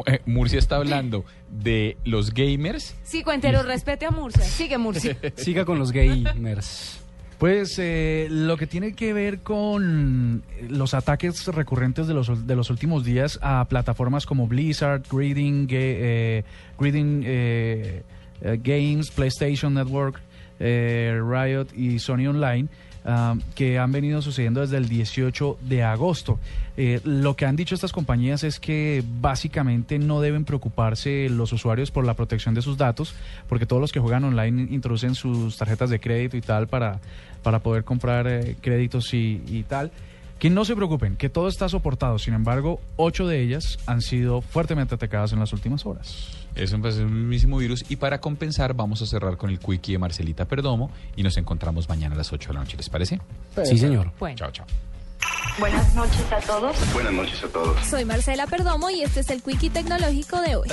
[0.06, 2.96] eh, Murcia está hablando de los gamers.
[3.04, 4.44] Sí, cuentero, respete a Murcia.
[4.44, 5.18] Sigue, Murcia.
[5.36, 7.00] Siga con los gamers.
[7.40, 12.70] Pues eh, lo que tiene que ver con los ataques recurrentes de los, de los
[12.70, 16.44] últimos días a plataformas como Blizzard, Greeding, Ga- eh,
[16.80, 18.04] Greeding eh,
[18.42, 20.22] eh, Games, PlayStation Network,
[20.60, 22.70] eh, Riot y Sony Online,
[23.06, 26.40] ah, que han venido sucediendo desde el 18 de agosto.
[26.76, 31.92] Eh, lo que han dicho estas compañías es que básicamente no deben preocuparse los usuarios
[31.92, 33.14] por la protección de sus datos,
[33.48, 37.00] porque todos los que juegan online introducen sus tarjetas de crédito y tal para,
[37.44, 39.92] para poder comprar eh, créditos y, y tal.
[40.40, 42.20] Que no se preocupen, que todo está soportado.
[42.20, 46.43] Sin embargo, ocho de ellas han sido fuertemente atacadas en las últimas horas.
[46.56, 47.86] Es un, un mismísimo virus.
[47.90, 50.92] Y para compensar, vamos a cerrar con el quickie de Marcelita Perdomo.
[51.16, 52.78] Y nos encontramos mañana a las 8 de la noche.
[52.78, 53.20] ¿Les parece?
[53.64, 54.12] Sí, señor.
[54.20, 54.38] Bueno.
[54.38, 54.66] Chao, chao.
[55.60, 56.76] Buenas noches a todos.
[56.94, 57.86] Buenas noches a todos.
[57.86, 60.68] Soy Marcela Perdomo y este es el Quickie Tecnológico de hoy.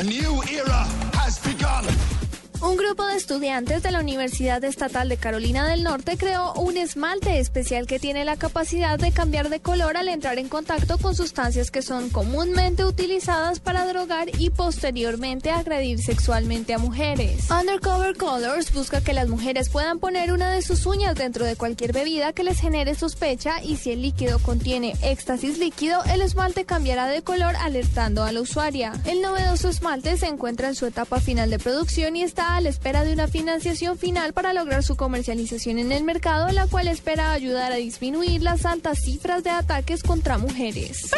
[2.62, 7.38] Un grupo de estudiantes de la Universidad Estatal de Carolina del Norte creó un esmalte
[7.38, 11.70] especial que tiene la capacidad de cambiar de color al entrar en contacto con sustancias
[11.70, 17.50] que son comúnmente utilizadas para drogar y posteriormente agredir sexualmente a mujeres.
[17.50, 21.94] Undercover Colors busca que las mujeres puedan poner una de sus uñas dentro de cualquier
[21.94, 27.06] bebida que les genere sospecha y si el líquido contiene éxtasis líquido, el esmalte cambiará
[27.06, 28.92] de color alertando a la usuaria.
[29.06, 32.22] El novedoso esmalte se encuentra en su etapa final de producción y
[32.56, 36.66] a la espera de una financiación final para lograr su comercialización en el mercado, la
[36.66, 41.10] cual espera ayudar a disminuir las altas cifras de ataques contra mujeres.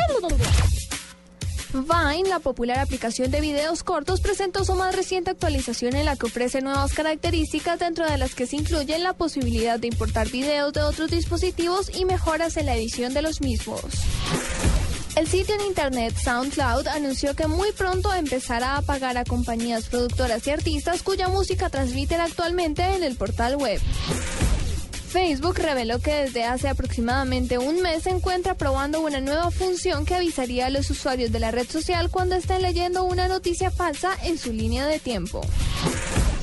[1.73, 6.27] Vine, la popular aplicación de videos cortos, presentó su más reciente actualización en la que
[6.27, 10.83] ofrece nuevas características dentro de las que se incluyen la posibilidad de importar videos de
[10.83, 13.83] otros dispositivos y mejoras en la edición de los mismos.
[15.15, 20.47] El sitio en internet SoundCloud anunció que muy pronto empezará a pagar a compañías productoras
[20.47, 23.79] y artistas cuya música transmiten actualmente en el portal web.
[25.11, 30.15] Facebook reveló que desde hace aproximadamente un mes se encuentra probando una nueva función que
[30.15, 34.39] avisaría a los usuarios de la red social cuando estén leyendo una noticia falsa en
[34.39, 35.43] su línea de tiempo.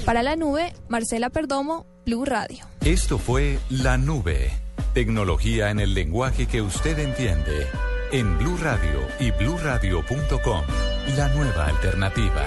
[0.06, 2.66] Para la nube, Marcela Perdomo, Blue Radio.
[2.86, 4.52] Esto fue La Nube.
[4.94, 7.68] Tecnología en el lenguaje que usted entiende
[8.12, 10.66] en Blue Radio y bluradio.com.
[11.16, 12.46] La nueva alternativa.